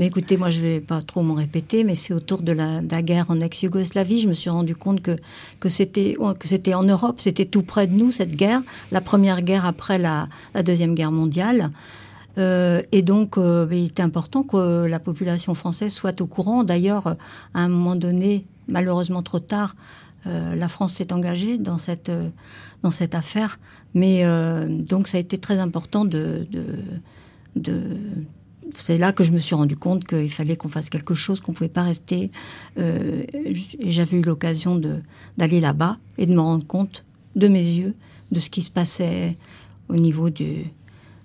Mais 0.00 0.06
écoutez, 0.06 0.38
moi 0.38 0.48
je 0.48 0.62
vais 0.62 0.80
pas 0.80 1.02
trop 1.02 1.20
m'en 1.20 1.34
répéter, 1.34 1.84
mais 1.84 1.94
c'est 1.94 2.14
autour 2.14 2.40
de 2.40 2.52
la, 2.52 2.80
guerre 3.02 3.26
en 3.28 3.38
ex-Yougoslavie, 3.38 4.20
je 4.20 4.28
me 4.28 4.32
suis 4.32 4.48
rendu 4.48 4.74
compte 4.74 5.02
que, 5.02 5.18
que 5.60 5.68
c'était 5.68 6.16
en 6.72 6.84
Europe, 6.84 7.20
c'était 7.20 7.44
tout 7.44 7.60
près 7.60 7.86
de 7.86 7.92
nous 7.92 8.10
cette 8.10 8.34
guerre, 8.34 8.62
la 8.92 9.02
première 9.02 9.42
guerre 9.42 9.66
après 9.66 9.98
la, 9.98 10.30
deuxième 10.64 10.94
guerre 10.94 11.12
mondiale. 11.12 11.70
Euh, 12.38 12.80
et 12.92 13.02
donc, 13.02 13.36
euh, 13.36 13.68
il 13.70 13.88
était 13.88 14.02
important 14.02 14.42
que 14.42 14.86
la 14.86 15.00
population 15.00 15.54
française 15.54 15.92
soit 15.92 16.18
au 16.22 16.26
courant. 16.26 16.64
D'ailleurs, 16.64 17.08
à 17.52 17.60
un 17.60 17.68
moment 17.68 17.94
donné, 17.94 18.46
malheureusement 18.68 19.22
trop 19.22 19.40
tard, 19.40 19.76
euh, 20.26 20.54
la 20.54 20.68
France 20.68 20.94
s'est 20.94 21.12
engagée 21.12 21.58
dans 21.58 21.76
cette, 21.76 22.10
dans 22.82 22.90
cette 22.90 23.14
affaire. 23.14 23.58
Mais 23.92 24.24
donc, 24.66 25.08
ça 25.08 25.18
a 25.18 25.20
été 25.20 25.36
très 25.36 25.58
important 25.58 26.06
de, 26.06 26.46
de 27.54 27.74
c'est 28.76 28.98
là 28.98 29.12
que 29.12 29.24
je 29.24 29.32
me 29.32 29.38
suis 29.38 29.54
rendu 29.54 29.76
compte 29.76 30.04
qu'il 30.04 30.30
fallait 30.30 30.56
qu'on 30.56 30.68
fasse 30.68 30.90
quelque 30.90 31.14
chose, 31.14 31.40
qu'on 31.40 31.52
ne 31.52 31.56
pouvait 31.56 31.68
pas 31.68 31.82
rester. 31.82 32.30
Euh, 32.78 33.22
j'avais 33.80 34.18
eu 34.18 34.22
l'occasion 34.22 34.80
d'aller 35.38 35.60
là-bas 35.60 35.98
et 36.18 36.26
de 36.26 36.34
me 36.34 36.40
rendre 36.40 36.66
compte 36.66 37.04
de 37.36 37.48
mes 37.48 37.62
yeux 37.62 37.94
de 38.32 38.40
ce 38.40 38.50
qui 38.50 38.62
se 38.62 38.70
passait 38.70 39.36
au 39.88 39.96
niveau 39.96 40.30
de, 40.30 40.64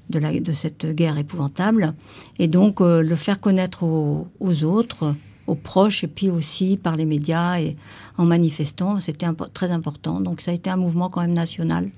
de 0.09 0.51
cette 0.53 0.85
guerre 0.87 1.17
épouvantable. 1.17 1.93
Et 2.39 2.47
donc 2.47 2.81
euh, 2.81 3.01
le 3.01 3.15
faire 3.15 3.39
connaître 3.39 3.83
aux, 3.83 4.63
autres, 4.63 5.15
aux 5.47 5.55
proches, 5.55 6.03
et 6.03 6.07
puis 6.07 6.29
aussi 6.29 6.77
par 6.77 6.95
les 6.95 7.05
médias 7.05 7.59
et 7.59 7.75
en 8.17 8.25
manifestant, 8.25 8.99
c'était 8.99 9.27
très 9.53 9.71
important. 9.71 10.19
Donc 10.21 10.41
ça 10.41 10.51
a 10.51 10.53
été 10.53 10.69
un 10.69 10.77
mouvement 10.77 11.09
quand 11.09 11.21
même 11.21 11.33
national, 11.33 11.89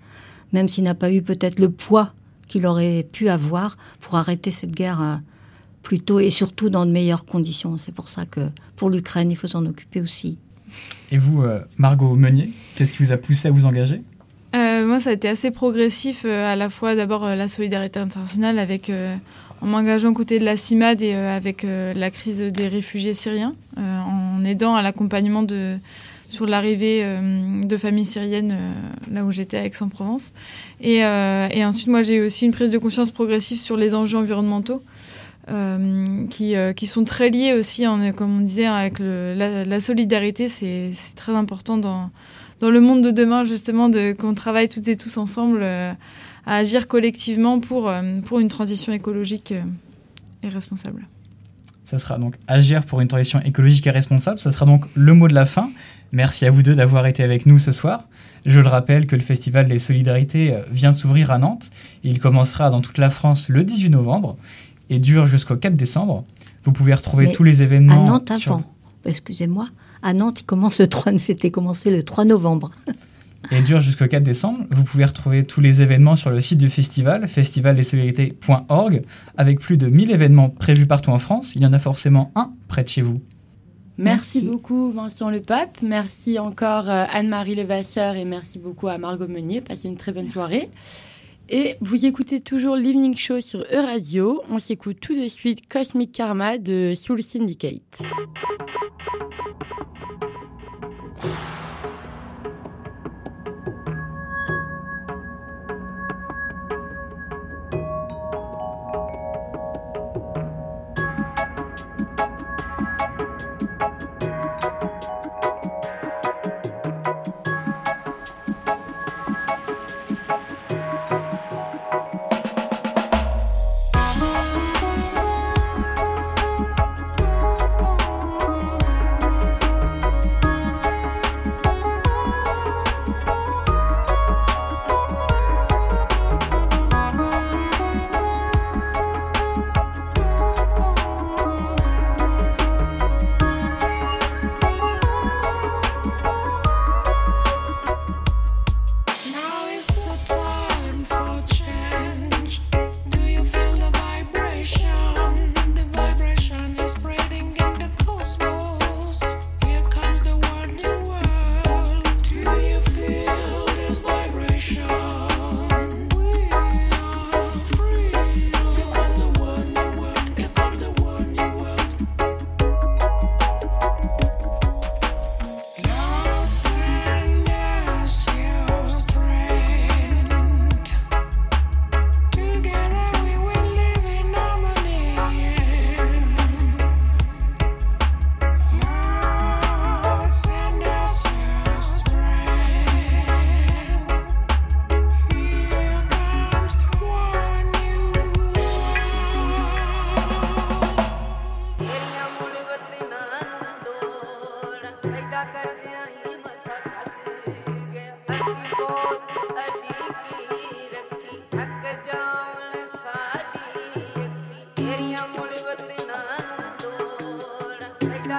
même 0.53 0.67
s'il 0.67 0.83
n'a 0.83 0.95
pas 0.95 1.11
eu 1.11 1.21
peut-être 1.21 1.59
le 1.59 1.69
poids 1.69 2.13
qu'il 2.47 2.65
aurait 2.65 3.07
pu 3.11 3.29
avoir 3.29 3.77
pour 3.99 4.15
arrêter 4.15 4.51
cette 4.51 4.71
guerre. 4.71 5.21
Euh, 5.87 5.97
plutôt 5.97 6.19
et 6.19 6.29
surtout 6.29 6.69
dans 6.69 6.85
de 6.85 6.91
meilleures 6.91 7.25
conditions. 7.25 7.77
C'est 7.77 7.93
pour 7.93 8.07
ça 8.07 8.25
que 8.25 8.41
pour 8.75 8.89
l'Ukraine, 8.89 9.31
il 9.31 9.37
faut 9.37 9.47
s'en 9.47 9.65
occuper 9.65 10.01
aussi. 10.01 10.37
Et 11.11 11.17
vous, 11.17 11.43
euh, 11.43 11.61
Margot 11.77 12.13
Meunier, 12.15 12.49
qu'est-ce 12.75 12.93
qui 12.93 13.03
vous 13.03 13.11
a 13.13 13.17
poussé 13.17 13.47
à 13.47 13.51
vous 13.51 13.65
engager? 13.65 14.01
Euh, 14.55 14.85
Moi, 14.85 14.99
ça 14.99 15.11
a 15.11 15.13
été 15.13 15.29
assez 15.29 15.51
progressif, 15.51 16.23
euh, 16.25 16.51
à 16.51 16.55
la 16.55 16.69
fois 16.69 16.95
d'abord 16.95 17.25
euh, 17.25 17.35
la 17.35 17.47
solidarité 17.47 17.99
internationale 17.99 18.59
avec, 18.59 18.89
euh, 18.89 19.15
en 19.61 19.67
m'engageant 19.67 20.09
aux 20.09 20.13
côtés 20.13 20.39
de 20.39 20.45
la 20.45 20.57
CIMAD 20.57 21.01
et 21.01 21.13
euh, 21.13 21.35
avec 21.35 21.63
la 21.63 22.11
crise 22.11 22.41
des 22.41 22.67
réfugiés 22.67 23.13
syriens, 23.13 23.55
en 23.77 24.43
aidant 24.43 24.75
à 24.75 24.81
l'accompagnement 24.81 25.43
de 25.43 25.77
sur 26.29 26.45
l'arrivée 26.45 27.01
euh, 27.03 27.63
de 27.63 27.77
familles 27.77 28.05
syriennes 28.05 28.51
euh, 28.51 29.13
là 29.13 29.23
où 29.23 29.31
j'étais 29.31 29.57
à 29.57 29.65
Aix-en-Provence. 29.65 30.33
Et, 30.81 31.03
euh, 31.03 31.47
et, 31.51 31.63
ensuite, 31.63 31.87
moi, 31.87 32.03
j'ai 32.03 32.15
eu 32.15 32.25
aussi 32.25 32.45
une 32.45 32.51
prise 32.51 32.69
de 32.69 32.77
conscience 32.77 33.11
progressive 33.11 33.57
sur 33.57 33.77
les 33.77 33.95
enjeux 33.95 34.17
environnementaux. 34.17 34.81
Euh, 35.49 36.03
qui, 36.29 36.57
euh, 36.57 36.73
qui, 36.73 36.87
sont 36.87 37.05
très 37.05 37.29
liés 37.29 37.53
aussi, 37.53 37.85
comme 38.17 38.39
on 38.39 38.41
disait, 38.41 38.65
avec 38.65 38.99
la, 38.99 39.79
solidarité. 39.79 40.49
C'est 40.49 40.91
très 41.15 41.31
important 41.33 41.77
dans, 41.77 42.09
dans 42.59 42.69
le 42.69 42.81
monde 42.81 43.01
de 43.01 43.11
demain, 43.11 43.45
justement, 43.45 43.89
qu'on 44.19 44.33
travaille 44.33 44.67
toutes 44.67 44.89
et 44.89 44.97
tous 44.97 45.17
ensemble 45.17 45.59
euh, 45.61 45.93
à 46.45 46.55
agir 46.55 46.89
collectivement 46.89 47.61
pour, 47.61 47.89
pour 48.25 48.39
une 48.39 48.49
transition 48.49 48.91
écologique 48.91 49.53
et 50.43 50.49
responsable. 50.49 51.07
Ça 51.85 51.97
sera 51.97 52.17
donc 52.17 52.35
agir 52.47 52.83
pour 52.83 52.99
une 52.99 53.07
transition 53.07 53.39
écologique 53.41 53.87
et 53.87 53.91
responsable. 53.91 54.39
Ça 54.39 54.51
sera 54.51 54.65
donc 54.65 54.83
le 54.95 55.13
mot 55.13 55.29
de 55.29 55.33
la 55.33 55.45
fin. 55.45 55.69
Merci 56.11 56.45
à 56.45 56.51
vous 56.51 56.61
deux 56.61 56.75
d'avoir 56.75 57.07
été 57.07 57.23
avec 57.23 57.45
nous 57.45 57.59
ce 57.59 57.71
soir. 57.71 58.03
Je 58.45 58.59
le 58.59 58.67
rappelle 58.67 59.07
que 59.07 59.15
le 59.15 59.21
Festival 59.21 59.67
des 59.67 59.77
Solidarités 59.77 60.57
vient 60.71 60.91
de 60.91 60.95
s'ouvrir 60.95 61.31
à 61.31 61.37
Nantes. 61.37 61.69
Il 62.03 62.19
commencera 62.19 62.69
dans 62.69 62.81
toute 62.81 62.97
la 62.97 63.09
France 63.09 63.49
le 63.49 63.63
18 63.63 63.89
novembre 63.89 64.37
et 64.89 64.99
dure 64.99 65.27
jusqu'au 65.27 65.55
4 65.55 65.73
décembre. 65.73 66.25
Vous 66.63 66.71
pouvez 66.71 66.93
retrouver 66.93 67.27
Mais 67.27 67.31
tous 67.31 67.43
les 67.43 67.61
événements. 67.61 68.05
À 68.05 68.09
Nantes 68.09 68.33
sur... 68.37 68.53
avant, 68.53 68.63
excusez-moi. 69.05 69.67
À 70.01 70.13
Nantes, 70.13 70.41
il 70.41 70.45
commence 70.45 70.79
le 70.79 70.87
3, 70.87 71.17
c'était 71.17 71.51
commencé 71.51 71.91
le 71.91 72.03
3 72.03 72.25
novembre. 72.25 72.71
Et 73.51 73.61
dure 73.61 73.79
jusqu'au 73.79 74.07
4 74.07 74.23
décembre. 74.23 74.65
Vous 74.71 74.83
pouvez 74.83 75.05
retrouver 75.05 75.45
tous 75.45 75.61
les 75.61 75.81
événements 75.81 76.15
sur 76.15 76.29
le 76.29 76.41
site 76.41 76.57
du 76.57 76.69
festival, 76.69 77.27
festivaldessolidarités.org, 77.27 79.01
avec 79.37 79.59
plus 79.59 79.77
de 79.77 79.87
1000 79.87 80.11
événements 80.11 80.49
prévus 80.49 80.85
partout 80.85 81.11
en 81.11 81.19
France. 81.19 81.55
Il 81.55 81.61
y 81.61 81.65
en 81.65 81.71
a 81.71 81.79
forcément 81.79 82.31
un 82.35 82.51
près 82.67 82.83
de 82.83 82.89
chez 82.89 83.01
vous. 83.01 83.21
Merci, 83.97 84.39
merci. 84.39 84.47
beaucoup 84.47 84.91
Vincent 84.91 85.31
Le 85.31 85.41
Pape, 85.41 85.79
merci 85.81 86.37
encore 86.37 86.87
euh, 86.87 87.05
Anne-Marie 87.11 87.55
Levasseur 87.55 88.15
et 88.15 88.25
merci 88.25 88.59
beaucoup 88.59 88.89
à 88.89 88.99
Margot 88.99 89.27
Meunier. 89.27 89.61
Passez 89.61 89.87
une 89.87 89.97
très 89.97 90.11
bonne 90.11 90.23
merci. 90.23 90.33
soirée. 90.33 90.69
Et 91.49 91.77
vous 91.79 92.05
écoutez 92.05 92.41
toujours 92.41 92.75
l'Evening 92.75 93.15
Show 93.15 93.39
sur 93.39 93.61
E-Radio. 93.71 94.41
On 94.49 94.59
s'écoute 94.59 94.97
tout 94.99 95.15
de 95.15 95.29
suite 95.29 95.67
Cosmic 95.69 96.11
Karma 96.11 96.57
de 96.57 96.93
Soul 96.93 97.23
Syndicate. 97.23 98.01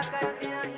EU 0.01 0.78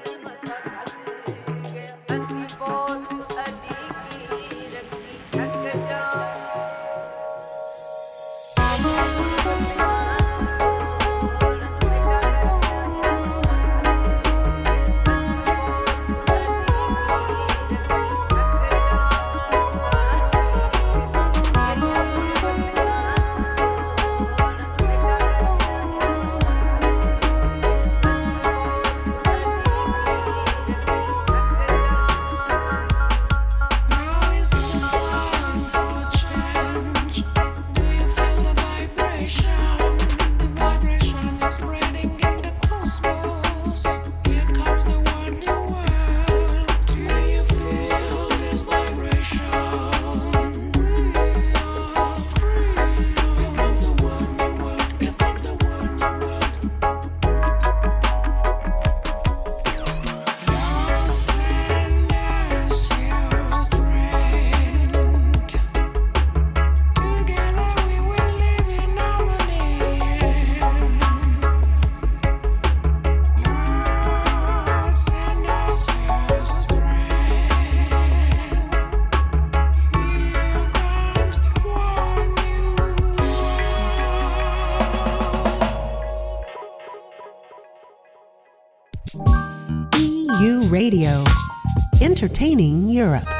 Radio, 90.91 91.25
entertaining 92.01 92.89
Europe. 92.89 93.40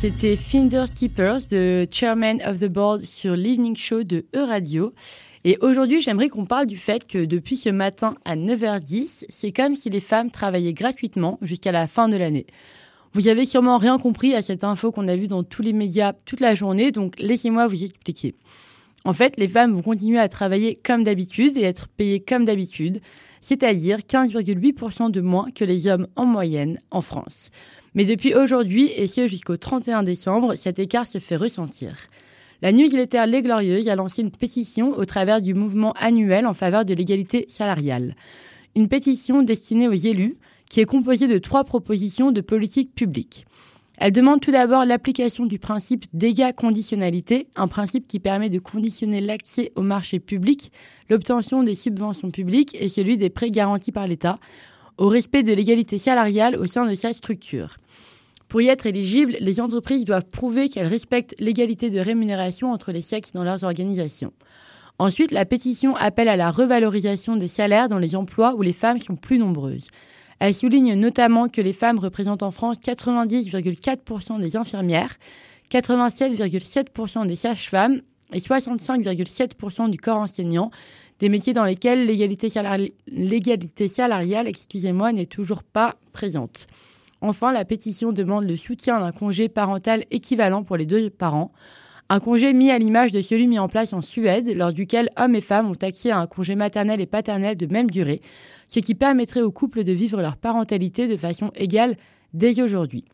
C'était 0.00 0.36
Finders 0.36 0.94
Keepers 0.94 1.46
de 1.50 1.84
Chairman 1.90 2.36
of 2.46 2.60
the 2.60 2.68
Board 2.68 3.00
sur 3.00 3.34
l'Evening 3.34 3.74
Show 3.74 4.04
de 4.04 4.26
E-Radio. 4.32 4.92
Et 5.42 5.58
aujourd'hui, 5.60 6.00
j'aimerais 6.02 6.28
qu'on 6.28 6.46
parle 6.46 6.66
du 6.66 6.76
fait 6.76 7.04
que 7.04 7.24
depuis 7.24 7.56
ce 7.56 7.68
matin 7.68 8.14
à 8.24 8.36
9h10, 8.36 9.24
c'est 9.28 9.50
comme 9.50 9.74
si 9.74 9.90
les 9.90 9.98
femmes 9.98 10.30
travaillaient 10.30 10.72
gratuitement 10.72 11.40
jusqu'à 11.42 11.72
la 11.72 11.88
fin 11.88 12.08
de 12.08 12.16
l'année. 12.16 12.46
Vous 13.12 13.26
avez 13.26 13.44
sûrement 13.44 13.76
rien 13.76 13.98
compris 13.98 14.36
à 14.36 14.42
cette 14.42 14.62
info 14.62 14.92
qu'on 14.92 15.08
a 15.08 15.16
vue 15.16 15.26
dans 15.26 15.42
tous 15.42 15.62
les 15.62 15.72
médias 15.72 16.12
toute 16.24 16.38
la 16.38 16.54
journée, 16.54 16.92
donc 16.92 17.18
laissez-moi 17.18 17.66
vous 17.66 17.82
expliquer. 17.82 18.36
En 19.04 19.12
fait, 19.12 19.36
les 19.36 19.48
femmes 19.48 19.74
vont 19.74 19.82
continuer 19.82 20.20
à 20.20 20.28
travailler 20.28 20.76
comme 20.76 21.02
d'habitude 21.02 21.56
et 21.56 21.62
être 21.62 21.88
payées 21.88 22.20
comme 22.20 22.44
d'habitude, 22.44 23.00
c'est-à-dire 23.40 23.98
15,8% 23.98 25.10
de 25.10 25.20
moins 25.20 25.50
que 25.50 25.64
les 25.64 25.88
hommes 25.88 26.06
en 26.14 26.24
moyenne 26.24 26.78
en 26.92 27.00
France. 27.00 27.50
Mais 27.98 28.04
depuis 28.04 28.32
aujourd'hui, 28.32 28.92
et 28.94 29.08
ce 29.08 29.26
jusqu'au 29.26 29.56
31 29.56 30.04
décembre, 30.04 30.54
cet 30.54 30.78
écart 30.78 31.08
se 31.08 31.18
fait 31.18 31.34
ressentir. 31.34 31.96
La 32.62 32.70
newsletter 32.70 33.24
Les 33.26 33.42
Glorieuses 33.42 33.88
a 33.88 33.96
lancé 33.96 34.22
une 34.22 34.30
pétition 34.30 34.96
au 34.96 35.04
travers 35.04 35.42
du 35.42 35.52
mouvement 35.52 35.90
annuel 35.94 36.46
en 36.46 36.54
faveur 36.54 36.84
de 36.84 36.94
l'égalité 36.94 37.46
salariale. 37.48 38.14
Une 38.76 38.86
pétition 38.86 39.42
destinée 39.42 39.88
aux 39.88 39.94
élus 39.94 40.36
qui 40.70 40.78
est 40.78 40.84
composée 40.84 41.26
de 41.26 41.38
trois 41.38 41.64
propositions 41.64 42.30
de 42.30 42.40
politique 42.40 42.94
publique. 42.94 43.46
Elle 43.96 44.12
demande 44.12 44.40
tout 44.40 44.52
d'abord 44.52 44.84
l'application 44.84 45.44
du 45.44 45.58
principe 45.58 46.04
d'égal-conditionnalité, 46.12 47.48
un 47.56 47.66
principe 47.66 48.06
qui 48.06 48.20
permet 48.20 48.48
de 48.48 48.60
conditionner 48.60 49.18
l'accès 49.18 49.72
au 49.74 49.82
marché 49.82 50.20
public, 50.20 50.70
l'obtention 51.10 51.64
des 51.64 51.74
subventions 51.74 52.30
publiques 52.30 52.76
et 52.80 52.88
celui 52.88 53.16
des 53.16 53.28
prêts 53.28 53.50
garantis 53.50 53.90
par 53.90 54.06
l'État, 54.06 54.38
au 54.98 55.08
respect 55.08 55.44
de 55.44 55.52
l'égalité 55.52 55.96
salariale 55.96 56.56
au 56.56 56.66
sein 56.66 56.84
de 56.84 56.94
sa 56.94 57.12
structure. 57.12 57.76
Pour 58.48 58.62
y 58.62 58.68
être 58.68 58.86
éligibles, 58.86 59.36
les 59.40 59.60
entreprises 59.60 60.06
doivent 60.06 60.24
prouver 60.24 60.70
qu'elles 60.70 60.86
respectent 60.86 61.34
l'égalité 61.38 61.90
de 61.90 62.00
rémunération 62.00 62.72
entre 62.72 62.92
les 62.92 63.02
sexes 63.02 63.32
dans 63.32 63.44
leurs 63.44 63.62
organisations. 63.62 64.32
Ensuite, 64.98 65.32
la 65.32 65.44
pétition 65.44 65.94
appelle 65.96 66.28
à 66.28 66.36
la 66.36 66.50
revalorisation 66.50 67.36
des 67.36 67.46
salaires 67.46 67.88
dans 67.88 67.98
les 67.98 68.16
emplois 68.16 68.54
où 68.54 68.62
les 68.62 68.72
femmes 68.72 69.00
sont 69.00 69.16
plus 69.16 69.38
nombreuses. 69.38 69.88
Elle 70.40 70.54
souligne 70.54 70.94
notamment 70.94 71.48
que 71.48 71.60
les 71.60 71.74
femmes 71.74 71.98
représentent 71.98 72.42
en 72.42 72.50
France 72.50 72.78
90,4% 72.78 74.40
des 74.40 74.56
infirmières, 74.56 75.16
87,7% 75.70 77.26
des 77.26 77.36
sages-femmes 77.36 78.00
et 78.32 78.38
65,7% 78.38 79.90
du 79.90 79.98
corps 79.98 80.18
enseignant, 80.18 80.70
des 81.18 81.28
métiers 81.28 81.52
dans 81.52 81.64
lesquels 81.64 82.06
l'égalité 82.06 82.48
salari 82.48 82.94
salariale 83.88 84.52
n'est 85.14 85.26
toujours 85.26 85.62
pas 85.62 85.96
présente. 86.12 86.66
Enfin, 87.20 87.52
la 87.52 87.64
pétition 87.64 88.12
demande 88.12 88.44
le 88.44 88.56
soutien 88.56 89.00
d'un 89.00 89.12
congé 89.12 89.48
parental 89.48 90.04
équivalent 90.10 90.62
pour 90.62 90.76
les 90.76 90.86
deux 90.86 91.10
parents, 91.10 91.52
un 92.10 92.20
congé 92.20 92.54
mis 92.54 92.70
à 92.70 92.78
l'image 92.78 93.12
de 93.12 93.20
celui 93.20 93.46
mis 93.46 93.58
en 93.58 93.68
place 93.68 93.92
en 93.92 94.00
Suède, 94.00 94.50
lors 94.56 94.72
duquel 94.72 95.10
hommes 95.18 95.34
et 95.34 95.42
femmes 95.42 95.70
ont 95.70 96.10
à 96.10 96.16
un 96.16 96.26
congé 96.26 96.54
maternel 96.54 97.00
et 97.02 97.06
paternel 97.06 97.56
de 97.56 97.66
même 97.66 97.90
durée, 97.90 98.20
ce 98.66 98.80
qui 98.80 98.94
permettrait 98.94 99.42
aux 99.42 99.52
couples 99.52 99.84
de 99.84 99.92
vivre 99.92 100.22
leur 100.22 100.36
parentalité 100.36 101.06
de 101.06 101.16
façon 101.16 101.50
égale 101.54 101.96
dès 102.32 102.62
aujourd'hui. 102.62 103.04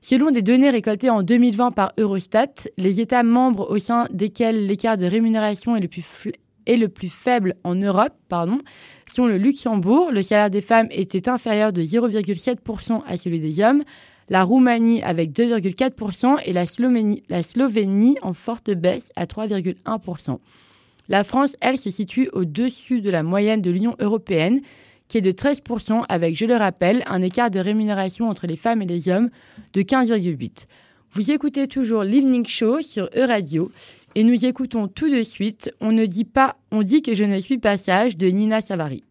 Selon 0.00 0.30
des 0.30 0.42
données 0.42 0.70
récoltées 0.70 1.10
en 1.10 1.22
2020 1.22 1.72
par 1.72 1.92
Eurostat, 1.98 2.68
les 2.76 3.00
États 3.00 3.22
membres 3.22 3.70
au 3.70 3.78
sein 3.78 4.06
desquels 4.12 4.66
l'écart 4.66 4.98
de 4.98 5.06
rémunération 5.06 5.74
est 5.74 5.80
le 5.80 5.88
plus, 5.88 6.28
est 6.66 6.76
le 6.76 6.88
plus 6.88 7.08
faible 7.08 7.54
en 7.64 7.74
Europe, 7.74 8.14
pardon, 8.28 8.58
sont 9.06 9.26
le 9.26 9.36
Luxembourg, 9.36 10.10
le 10.10 10.22
salaire 10.22 10.50
des 10.50 10.60
femmes 10.60 10.88
était 10.90 11.28
inférieur 11.28 11.72
de 11.72 11.82
0,7% 11.82 13.02
à 13.06 13.16
celui 13.16 13.40
des 13.40 13.60
hommes, 13.60 13.82
la 14.28 14.44
Roumanie 14.44 15.02
avec 15.02 15.32
2,4% 15.32 16.38
et 16.44 16.52
la 16.52 16.66
Slovénie, 16.66 17.22
la 17.28 17.42
Slovénie 17.42 18.16
en 18.22 18.32
forte 18.32 18.70
baisse 18.70 19.12
à 19.16 19.26
3,1%. 19.26 20.38
La 21.08 21.24
France, 21.24 21.56
elle, 21.60 21.78
se 21.78 21.90
situe 21.90 22.28
au-dessus 22.32 23.00
de 23.00 23.10
la 23.10 23.22
moyenne 23.22 23.60
de 23.60 23.70
l'Union 23.70 23.96
européenne, 23.98 24.60
qui 25.08 25.18
est 25.18 25.20
de 25.20 25.32
13%, 25.32 26.04
avec, 26.08 26.36
je 26.36 26.46
le 26.46 26.56
rappelle, 26.56 27.02
un 27.06 27.20
écart 27.20 27.50
de 27.50 27.58
rémunération 27.58 28.30
entre 28.30 28.46
les 28.46 28.56
femmes 28.56 28.80
et 28.80 28.86
les 28.86 29.08
hommes 29.08 29.28
de 29.74 29.82
15,8%. 29.82 30.66
Vous 31.14 31.30
écoutez 31.30 31.66
toujours 31.66 32.04
l'Evening 32.04 32.46
Show 32.46 32.80
sur 32.80 33.10
E-Radio 33.14 33.70
et 34.14 34.24
nous 34.24 34.44
écoutons 34.44 34.88
tout 34.88 35.10
de 35.10 35.22
suite 35.22 35.72
On 35.80 35.92
ne 35.92 36.06
dit 36.06 36.24
pas, 36.24 36.56
on 36.70 36.82
dit 36.82 37.02
que 37.02 37.14
je 37.14 37.24
ne 37.24 37.38
suis 37.38 37.58
pas 37.58 37.78
sage 37.78 38.16
de 38.16 38.28
Nina 38.28 38.60
Savary. 38.60 39.04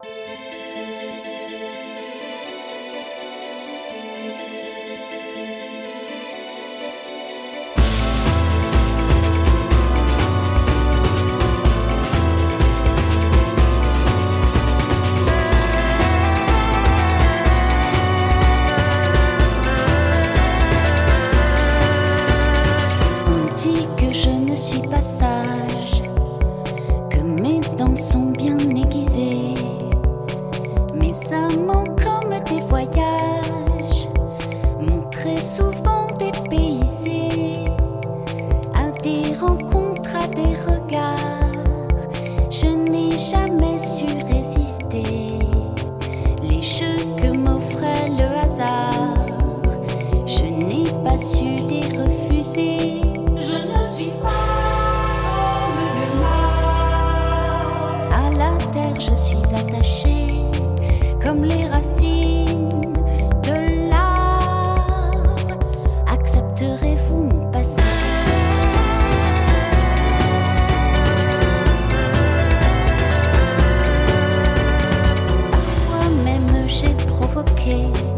kiss. 77.63 78.10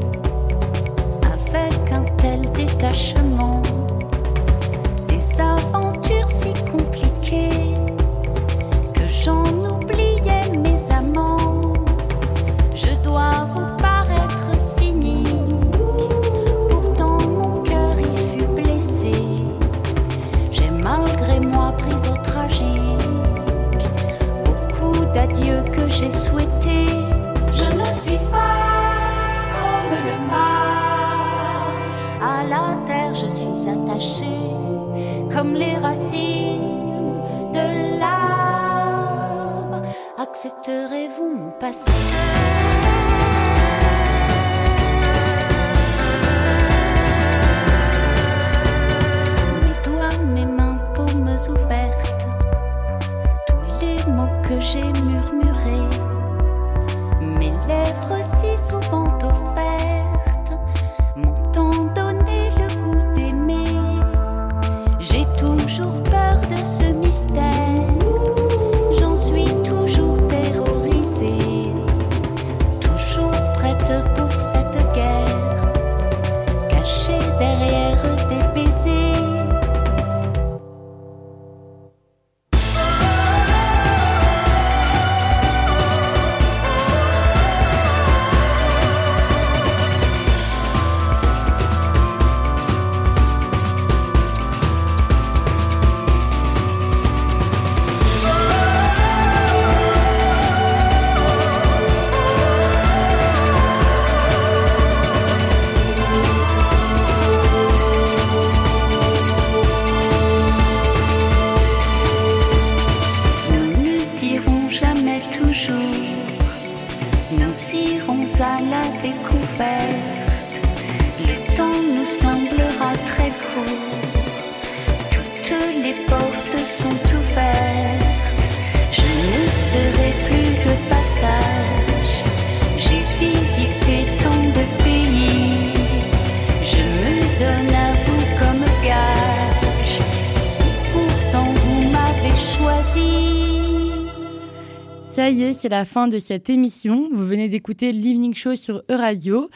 C'est 145.63 145.69
la 145.69 145.85
fin 145.85 146.09
de 146.09 146.19
cette 146.19 146.49
émission. 146.49 147.07
Vous 147.09 147.25
venez 147.25 147.47
d'écouter 147.47 147.93
l'Evening 147.93 148.33
Show 148.33 148.57
sur 148.57 148.83
Euradio. 148.89 149.49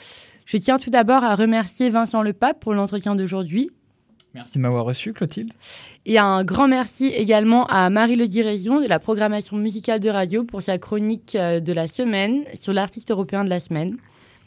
Je 0.46 0.56
tiens 0.56 0.80
tout 0.80 0.90
d'abord 0.90 1.26
à 1.26 1.36
remercier 1.36 1.90
Vincent 1.90 2.22
Lepape 2.22 2.62
pour 2.62 2.74
l'entretien 2.74 3.14
d'aujourd'hui. 3.18 3.72
Merci 4.34 4.54
de 4.54 4.62
m'avoir 4.62 4.86
reçu, 4.86 5.12
Clotilde. 5.12 5.52
Et 6.06 6.18
un 6.18 6.46
grand 6.46 6.70
merci 6.70 7.08
également 7.08 7.66
à 7.66 7.90
Marie-Le 7.90 8.26
Diraison 8.30 8.80
de 8.80 8.88
la 8.88 9.00
programmation 9.00 9.58
musicale 9.58 10.00
de 10.00 10.10
radio 10.10 10.46
pour 10.46 10.64
sa 10.64 10.78
chronique 10.78 11.36
euh, 11.36 11.60
de 11.60 11.74
la 11.74 11.90
semaine 11.90 12.46
sur 12.54 12.72
l'artiste 12.72 13.12
européen 13.12 13.44
de 13.44 13.50
la 13.50 13.60
semaine. 13.60 13.98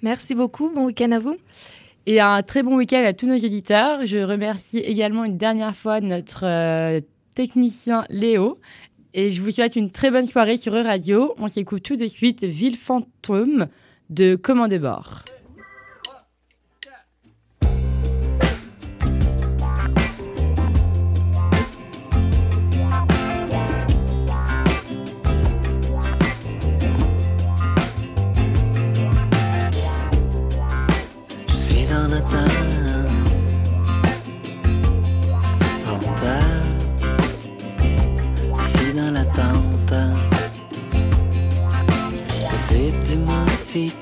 Merci 0.01 0.35
beaucoup, 0.35 0.71
bon 0.75 0.87
week-end 0.87 1.13
à 1.13 1.19
vous. 1.19 1.37
Et 2.07 2.21
un 2.21 2.43
très 2.43 2.63
bon 2.63 2.77
week-end 2.77 3.05
à 3.05 3.13
tous 3.13 3.27
nos 3.27 3.37
éditeurs. 3.37 4.07
Je 4.07 4.17
remercie 4.17 4.79
également 4.79 5.27
une 5.27 5.37
dernière 5.37 5.77
fois 5.77 6.01
notre 6.01 6.47
euh, 6.47 7.03
technicien 7.35 8.05
Léo. 8.09 8.59
Et 9.13 9.31
je 9.31 9.43
vous 9.43 9.51
souhaite 9.51 9.77
une 9.77 9.91
très 9.91 10.11
bonne 10.11 10.27
soirée 10.27 10.57
sur 10.57 10.73
Radio. 10.73 11.35
On 11.39 11.49
s'écoute 11.49 11.83
tout 11.83 11.97
de 11.97 12.07
suite 12.07 12.45
Ville 12.45 12.77
Fantôme 12.77 13.67
de 14.09 14.37
Commande 14.37 14.75
Bord. 14.75 15.25
Du 43.73 44.00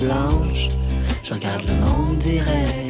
Blanches. 0.00 0.68
Je 1.22 1.34
regarde 1.34 1.66
le 1.66 1.74
monde 1.74 2.18
direct 2.18 2.85